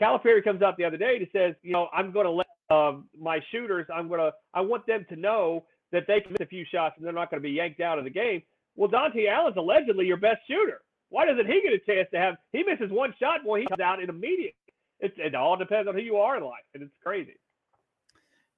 [0.00, 3.08] Calipari comes out the other day and says, you know, I'm going to let um,
[3.18, 6.64] my shooters, I'm gonna I want them to know that they can miss a few
[6.70, 8.42] shots and they're not going to be yanked out of the game.
[8.76, 10.80] Well, Dontaie Allen's allegedly your best shooter.
[11.08, 12.34] Why doesn't he get a chance to have?
[12.52, 14.54] He misses one shot, boy, he comes out in immediate.
[15.00, 17.36] It's, it all depends on who you are in life, and it's crazy.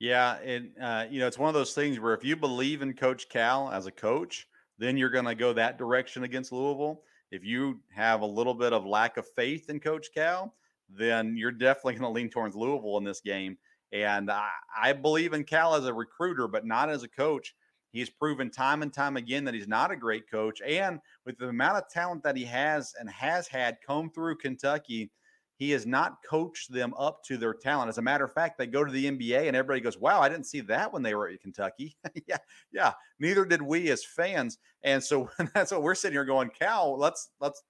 [0.01, 2.95] Yeah, and uh, you know it's one of those things where if you believe in
[2.95, 4.49] Coach Cal as a coach,
[4.79, 7.03] then you're going to go that direction against Louisville.
[7.31, 10.55] If you have a little bit of lack of faith in Coach Cal,
[10.97, 13.57] then you're definitely going to lean towards Louisville in this game.
[13.93, 14.49] And I,
[14.81, 17.55] I believe in Cal as a recruiter, but not as a coach.
[17.93, 20.61] He's proven time and time again that he's not a great coach.
[20.65, 25.11] And with the amount of talent that he has and has had come through Kentucky,
[25.57, 27.91] he has not coached them up to their talent.
[27.91, 30.29] As a matter of fact, they go to the NBA and everybody goes, "Wow, I
[30.29, 32.39] didn't see that when they were at Kentucky." yeah,
[32.73, 32.93] yeah.
[33.19, 34.57] Neither did we as fans.
[34.85, 37.63] And so that's what we're sitting here going, "Cal, let's let's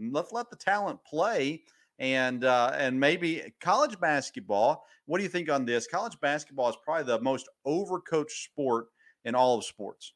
[0.00, 1.64] let's let the talent play."
[1.98, 4.84] And uh, and maybe college basketball.
[5.06, 5.86] What do you think on this?
[5.86, 8.86] College basketball is probably the most overcoached sport
[9.24, 10.12] in all of sports.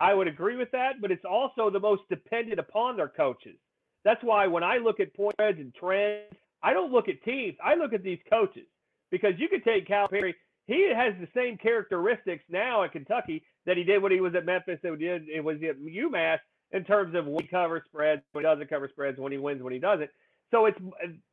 [0.00, 3.56] I would agree with that, but it's also the most dependent upon their coaches.
[4.02, 6.32] That's why when I look at point spreads and trends,
[6.62, 7.56] I don't look at teams.
[7.62, 8.66] I look at these coaches
[9.10, 10.34] because you could take Cal Calipari.
[10.66, 14.46] He has the same characteristics now at Kentucky that he did when he was at
[14.46, 14.78] Memphis.
[14.82, 16.38] That he did it was at UMass
[16.72, 19.62] in terms of when he covers spreads, when he doesn't cover spreads, when he wins,
[19.62, 20.10] when he doesn't.
[20.50, 20.78] So it's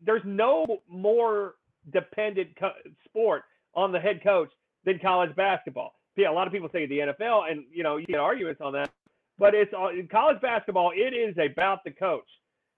[0.04, 1.56] there's no more
[1.92, 2.74] dependent co-
[3.06, 3.44] sport
[3.74, 4.50] on the head coach
[4.86, 5.94] than college basketball.
[6.16, 8.74] Yeah, a lot of people say the NFL, and you know you get arguments on
[8.74, 8.92] that,
[9.38, 10.92] but it's uh, in college basketball.
[10.96, 12.28] It is about the coach,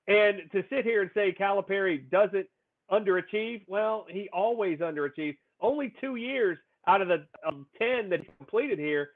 [0.07, 2.48] and to sit here and say Calipari doesn't
[2.91, 5.38] underachieve, well, he always underachieves.
[5.61, 6.57] Only two years
[6.88, 9.10] out of the um, ten that he completed here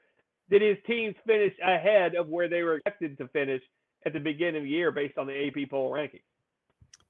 [0.50, 3.62] did his teams finish ahead of where they were expected to finish
[4.06, 6.22] at the beginning of the year based on the AP poll rankings.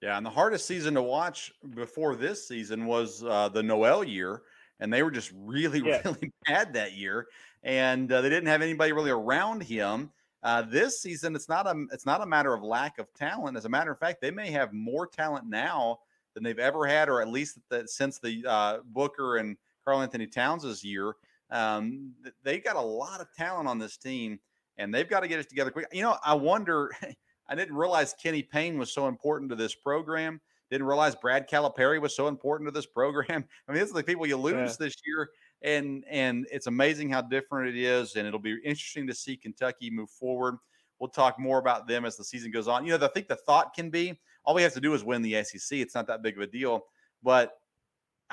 [0.00, 4.42] Yeah, and the hardest season to watch before this season was uh, the Noel year,
[4.80, 7.26] and they were just really, really bad that year,
[7.62, 10.10] and uh, they didn't have anybody really around him.
[10.42, 13.56] Uh, this season, it's not a it's not a matter of lack of talent.
[13.56, 16.00] As a matter of fact, they may have more talent now
[16.34, 19.56] than they've ever had, or at least the, since the uh, Booker and
[19.86, 21.14] Karl-Anthony Towns' year.
[21.54, 22.12] Um,
[22.42, 24.40] they got a lot of talent on this team,
[24.76, 25.86] and they've got to get it together quick.
[25.92, 26.90] You know, I wonder.
[27.48, 30.40] I didn't realize Kenny Payne was so important to this program.
[30.70, 33.44] Didn't realize Brad Calipari was so important to this program.
[33.68, 34.76] I mean, these are the people you lose yeah.
[34.86, 35.28] this year,
[35.62, 38.16] and and it's amazing how different it is.
[38.16, 40.56] And it'll be interesting to see Kentucky move forward.
[40.98, 42.84] We'll talk more about them as the season goes on.
[42.86, 45.22] You know, I think the thought can be all we have to do is win
[45.22, 45.78] the SEC.
[45.78, 46.84] It's not that big of a deal,
[47.22, 47.58] but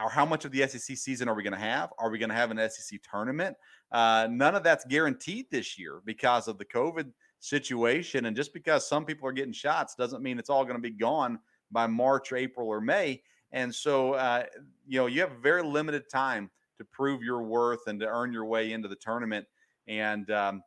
[0.01, 1.91] or how much of the SEC season are we going to have?
[1.97, 3.55] Are we going to have an SEC tournament?
[3.91, 8.25] Uh, none of that's guaranteed this year because of the COVID situation.
[8.25, 10.91] And just because some people are getting shots doesn't mean it's all going to be
[10.91, 11.39] gone
[11.71, 13.21] by March April or May.
[13.51, 14.43] And so, uh,
[14.87, 18.45] you know, you have very limited time to prove your worth and to earn your
[18.45, 19.45] way into the tournament.
[19.87, 20.63] And um,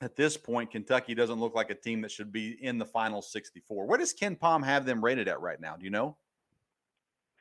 [0.00, 3.20] at this point, Kentucky doesn't look like a team that should be in the final
[3.20, 3.86] 64.
[3.86, 5.76] Where does KenPom have them rated at right now?
[5.76, 6.16] Do you know?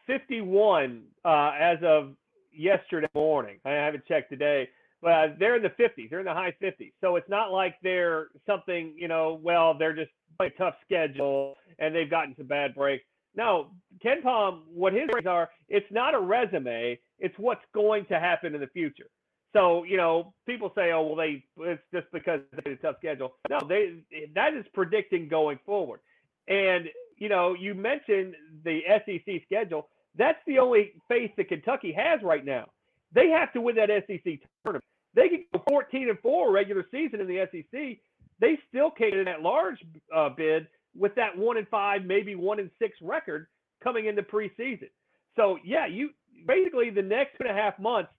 [0.08, 2.16] 51 uh, as of
[2.54, 3.58] yesterday morning.
[3.66, 4.70] I haven't checked today,
[5.02, 6.10] but they're in the 50s.
[6.10, 6.94] They're in the high 50s.
[7.02, 11.96] So it's not like they're something, you know, well, they're just a tough schedule and
[11.96, 13.04] they've gotten some bad breaks.
[13.36, 13.72] No,
[14.04, 17.00] KenPom, what his ratings are, it's not a resume.
[17.20, 19.08] It's what's going to happen in the future.
[19.54, 22.96] So you know, people say, "Oh, well, they it's just because they had a tough
[23.00, 24.04] schedule." No, they
[24.34, 26.00] that is predicting going forward.
[26.48, 26.86] And
[27.22, 28.34] you know, you mentioned
[28.66, 29.90] the SEC schedule.
[30.18, 32.66] That's the only face that Kentucky has right now.
[33.14, 34.84] They have to win that SEC tournament.
[35.14, 38.00] They can go 14 and four regular season in the SEC.
[38.40, 39.78] They still can't in that large
[40.14, 40.68] uh, bid
[40.98, 43.46] with that one and five, maybe one and six record
[43.84, 44.90] coming into preseason.
[45.36, 46.10] So yeah, you
[46.48, 48.10] basically the next two and a half months,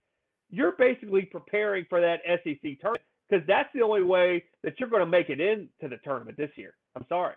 [0.49, 5.01] you're basically preparing for that SEC tournament because that's the only way that you're going
[5.05, 6.75] to make it into the tournament this year.
[6.95, 7.35] I'm sorry.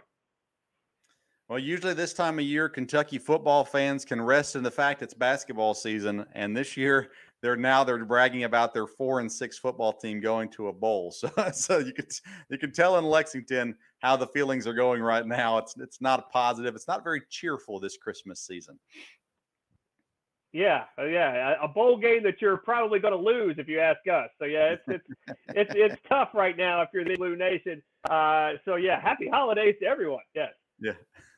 [1.47, 5.13] Well, usually this time of year, Kentucky football fans can rest in the fact it's
[5.13, 7.11] basketball season, and this year
[7.43, 11.13] they're now they're bragging about their four and six football team going to a bowl.
[11.21, 12.11] So, so you could
[12.49, 15.59] you can tell in Lexington how the feelings are going right now.
[15.59, 16.73] It's it's not positive.
[16.73, 18.79] It's not very cheerful this Christmas season.
[20.51, 23.99] Yeah, uh, yeah, a bowl game that you're probably going to lose if you ask
[24.11, 24.29] us.
[24.39, 25.07] So yeah, it's it's
[25.49, 27.83] it's it's tough right now if you're the Blue Nation.
[28.09, 30.23] Uh, so yeah, happy holidays to everyone.
[30.33, 30.53] Yes.
[30.79, 30.93] Yeah.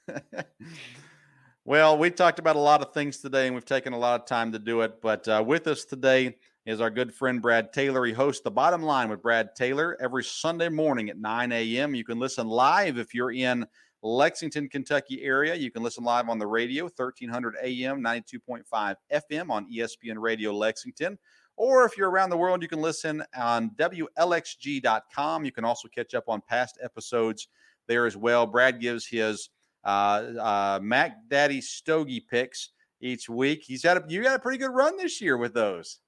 [1.66, 4.28] well, we talked about a lot of things today, and we've taken a lot of
[4.28, 5.02] time to do it.
[5.02, 6.36] But uh, with us today
[6.66, 8.06] is our good friend Brad Taylor.
[8.06, 11.96] He hosts the Bottom Line with Brad Taylor every Sunday morning at 9 a.m.
[11.96, 13.66] You can listen live if you're in
[14.04, 15.56] Lexington, Kentucky area.
[15.56, 21.18] You can listen live on the radio, 1300 AM, 92.5 FM on ESPN Radio Lexington.
[21.56, 25.46] Or if you're around the world, you can listen on WLXG.com.
[25.46, 27.48] You can also catch up on past episodes
[27.88, 28.46] there as well.
[28.46, 29.50] Brad gives his
[29.88, 32.70] uh, uh, Mac Daddy Stogie picks
[33.02, 33.64] each week.
[33.66, 36.00] He's had a, you got a pretty good run this year with those.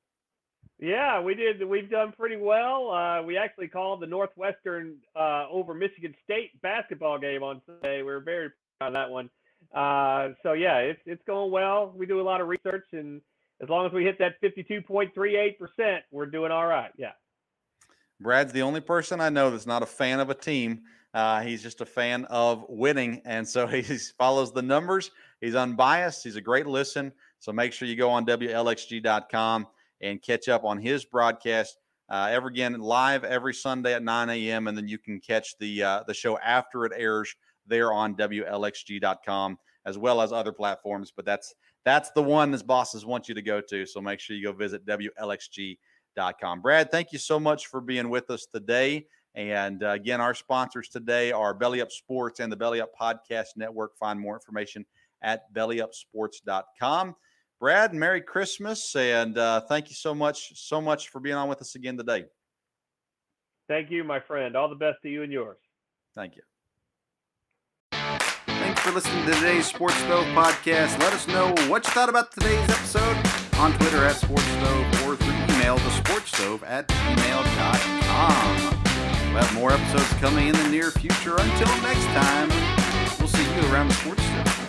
[0.82, 1.68] Yeah, we did.
[1.68, 2.92] We've done pretty well.
[2.92, 7.98] Uh, we actually called the Northwestern uh, over Michigan State basketball game on Sunday.
[7.98, 8.50] We were very
[8.80, 9.30] proud of that one.
[9.76, 11.94] Uh, so yeah, it's it's going well.
[11.96, 13.22] We do a lot of research, and
[13.62, 16.92] as long as we hit that fifty-two point three eight percent, we're doing all right.
[16.98, 17.12] Yeah.
[18.22, 20.84] Brad's the only person I know that's not a fan of a team.
[21.14, 23.82] Uh, he's just a fan of winning, and so he
[24.18, 25.12] follows the numbers.
[25.42, 26.24] He's unbiased.
[26.24, 27.12] He's a great listen.
[27.40, 29.68] So make sure you go on WLXG.com
[30.02, 31.78] and catch up on his broadcast.
[32.10, 34.68] Uh, ever again live every Sunday at 9 a.m.
[34.68, 37.36] and then you can catch the uh, the show after it airs
[37.68, 41.14] there on WLXG.com as well as other platforms.
[41.16, 41.54] But that's
[41.86, 43.86] that's the one his bosses want you to go to.
[43.86, 46.62] So make sure you go visit WLXG.com.
[46.62, 49.06] Brad, thank you so much for being with us today.
[49.40, 53.56] And uh, again, our sponsors today are Belly Up Sports and the Belly Up Podcast
[53.56, 53.98] Network.
[53.98, 54.86] Find more information
[55.22, 57.16] at bellyupsports.com.
[57.58, 61.62] Brad, Merry Christmas, and uh, thank you so much, so much for being on with
[61.62, 62.26] us again today.
[63.70, 64.58] Thank you, my friend.
[64.58, 65.58] All the best to you and yours.
[66.16, 66.42] Thank you.
[67.94, 71.00] Thanks for listening to today's Sports Stove podcast.
[71.00, 73.16] Let us know what you thought about today's episode
[73.58, 78.89] on Twitter at Sports Stove or through email to sportsstove at gmail.com.
[79.32, 81.36] We'll have more episodes coming in the near future.
[81.38, 82.50] Until next time,
[83.20, 84.69] we'll see you around the sports stove.